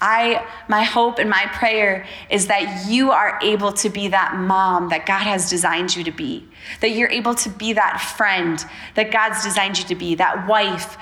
I, 0.00 0.46
my 0.68 0.82
hope 0.82 1.18
and 1.18 1.28
my 1.28 1.46
prayer 1.52 2.06
is 2.30 2.46
that 2.46 2.86
you 2.88 3.10
are 3.10 3.38
able 3.42 3.72
to 3.74 3.88
be 3.88 4.08
that 4.08 4.36
mom 4.36 4.88
that 4.90 5.06
God 5.06 5.22
has 5.22 5.50
designed 5.50 5.94
you 5.94 6.04
to 6.04 6.10
be, 6.12 6.48
that 6.80 6.90
you're 6.90 7.10
able 7.10 7.34
to 7.36 7.48
be 7.48 7.72
that 7.72 8.00
friend 8.16 8.64
that 8.94 9.10
God's 9.12 9.44
designed 9.44 9.78
you 9.78 9.84
to 9.86 9.94
be, 9.94 10.16
that 10.16 10.48
wife, 10.48 10.96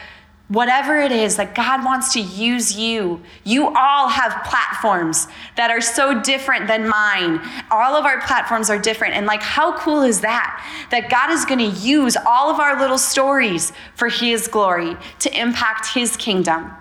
whatever 0.51 0.99
it 0.99 1.13
is 1.13 1.37
that 1.37 1.55
God 1.55 1.85
wants 1.85 2.13
to 2.13 2.21
use 2.21 2.77
you. 2.77 3.23
You 3.45 3.69
all 3.69 4.09
have 4.09 4.45
platforms 4.45 5.29
that 5.57 5.71
are 5.71 5.81
so 5.81 6.21
different 6.21 6.67
than 6.67 6.89
mine. 6.89 7.41
All 7.71 7.95
of 7.95 8.05
our 8.05 8.21
platforms 8.23 8.69
are 8.69 8.79
different. 8.79 9.15
And 9.15 9.27
like, 9.27 9.43
how 9.43 9.79
cool 9.79 10.03
is 10.03 10.21
that? 10.23 10.67
That 10.91 11.09
God 11.09 11.31
is 11.31 11.45
going 11.45 11.61
to 11.61 11.79
use 11.79 12.17
all 12.27 12.51
of 12.51 12.59
our 12.59 12.81
little 12.81 12.99
stories 12.99 13.73
for 13.95 14.09
His 14.09 14.49
glory 14.49 14.97
to 15.21 15.41
impact 15.41 15.95
His 15.95 16.17
kingdom. 16.17 16.73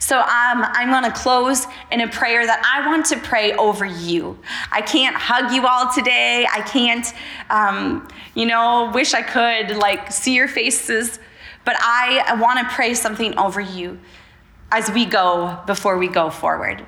So 0.00 0.18
um, 0.18 0.26
I'm 0.26 0.90
going 0.90 1.04
to 1.04 1.16
close 1.16 1.66
in 1.92 2.00
a 2.00 2.08
prayer 2.08 2.44
that 2.44 2.62
I 2.64 2.88
want 2.88 3.06
to 3.06 3.16
pray 3.18 3.52
over 3.52 3.84
you. 3.84 4.36
I 4.72 4.80
can't 4.80 5.14
hug 5.14 5.52
you 5.52 5.66
all 5.66 5.92
today. 5.92 6.48
I 6.52 6.62
can't, 6.62 7.06
um, 7.48 8.08
you 8.34 8.46
know, 8.46 8.90
wish 8.92 9.14
I 9.14 9.22
could 9.22 9.76
like 9.76 10.10
see 10.10 10.34
your 10.34 10.48
faces 10.48 11.20
but 11.64 11.76
I 11.78 12.34
want 12.40 12.58
to 12.58 12.74
pray 12.74 12.94
something 12.94 13.36
over 13.38 13.60
you 13.60 13.98
as 14.72 14.90
we 14.90 15.04
go 15.04 15.58
before 15.66 15.98
we 15.98 16.08
go 16.08 16.30
forward. 16.30 16.84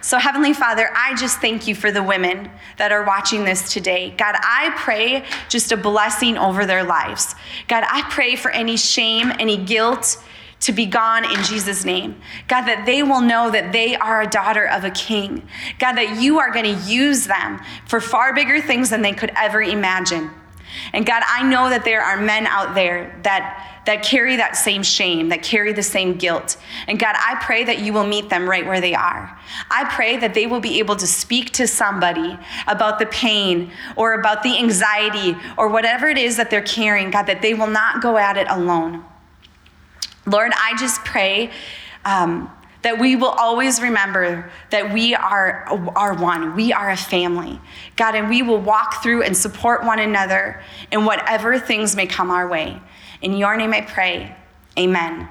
So, 0.00 0.18
Heavenly 0.18 0.52
Father, 0.52 0.90
I 0.94 1.14
just 1.14 1.40
thank 1.40 1.68
you 1.68 1.74
for 1.74 1.92
the 1.92 2.02
women 2.02 2.50
that 2.76 2.90
are 2.92 3.04
watching 3.04 3.44
this 3.44 3.72
today. 3.72 4.14
God, 4.18 4.34
I 4.38 4.72
pray 4.76 5.24
just 5.48 5.70
a 5.70 5.76
blessing 5.76 6.36
over 6.36 6.66
their 6.66 6.82
lives. 6.82 7.34
God, 7.68 7.84
I 7.86 8.02
pray 8.10 8.34
for 8.34 8.50
any 8.50 8.76
shame, 8.76 9.32
any 9.38 9.56
guilt 9.56 10.18
to 10.62 10.72
be 10.72 10.86
gone 10.86 11.24
in 11.24 11.42
Jesus' 11.44 11.84
name. 11.84 12.20
God, 12.48 12.62
that 12.62 12.84
they 12.86 13.02
will 13.02 13.20
know 13.20 13.50
that 13.50 13.72
they 13.72 13.96
are 13.96 14.22
a 14.22 14.26
daughter 14.26 14.66
of 14.66 14.84
a 14.84 14.90
king. 14.90 15.48
God, 15.78 15.92
that 15.94 16.20
you 16.20 16.38
are 16.38 16.52
going 16.52 16.64
to 16.64 16.90
use 16.90 17.26
them 17.26 17.60
for 17.86 18.00
far 18.00 18.34
bigger 18.34 18.60
things 18.60 18.90
than 18.90 19.02
they 19.02 19.12
could 19.12 19.32
ever 19.36 19.62
imagine. 19.62 20.30
And 20.92 21.06
God, 21.06 21.22
I 21.26 21.42
know 21.42 21.68
that 21.70 21.84
there 21.84 22.02
are 22.02 22.20
men 22.20 22.46
out 22.46 22.74
there 22.74 23.18
that 23.22 23.72
that 23.84 24.04
carry 24.04 24.36
that 24.36 24.56
same 24.56 24.82
shame, 24.82 25.30
that 25.30 25.42
carry 25.42 25.72
the 25.72 25.82
same 25.82 26.14
guilt. 26.14 26.56
And 26.86 26.98
God, 27.00 27.16
I 27.18 27.36
pray 27.42 27.64
that 27.64 27.80
you 27.80 27.92
will 27.92 28.06
meet 28.06 28.28
them 28.28 28.48
right 28.48 28.64
where 28.64 28.80
they 28.80 28.94
are. 28.94 29.36
I 29.70 29.92
pray 29.92 30.16
that 30.18 30.34
they 30.34 30.46
will 30.46 30.60
be 30.60 30.78
able 30.78 30.94
to 30.96 31.06
speak 31.06 31.50
to 31.54 31.66
somebody 31.66 32.38
about 32.68 33.00
the 33.00 33.06
pain 33.06 33.72
or 33.96 34.14
about 34.14 34.44
the 34.44 34.56
anxiety 34.56 35.36
or 35.58 35.68
whatever 35.68 36.08
it 36.08 36.18
is 36.18 36.36
that 36.36 36.48
they're 36.48 36.62
carrying, 36.62 37.10
God, 37.10 37.24
that 37.24 37.42
they 37.42 37.54
will 37.54 37.66
not 37.66 38.00
go 38.00 38.16
at 38.16 38.36
it 38.36 38.46
alone. 38.48 39.04
Lord, 40.26 40.52
I 40.54 40.76
just 40.78 41.04
pray 41.04 41.50
um, 42.04 42.50
that 42.82 42.98
we 42.98 43.16
will 43.16 43.28
always 43.28 43.80
remember 43.80 44.50
that 44.70 44.92
we 44.92 45.14
are, 45.14 45.66
are 45.96 46.14
one. 46.14 46.54
We 46.56 46.72
are 46.72 46.90
a 46.90 46.96
family. 46.96 47.60
God, 47.96 48.14
and 48.14 48.28
we 48.28 48.42
will 48.42 48.60
walk 48.60 49.02
through 49.02 49.22
and 49.22 49.36
support 49.36 49.84
one 49.84 49.98
another 49.98 50.60
in 50.90 51.04
whatever 51.04 51.58
things 51.58 51.96
may 51.96 52.06
come 52.06 52.30
our 52.30 52.48
way. 52.48 52.80
In 53.22 53.36
your 53.36 53.56
name 53.56 53.72
I 53.72 53.82
pray. 53.82 54.36
Amen. 54.78 55.28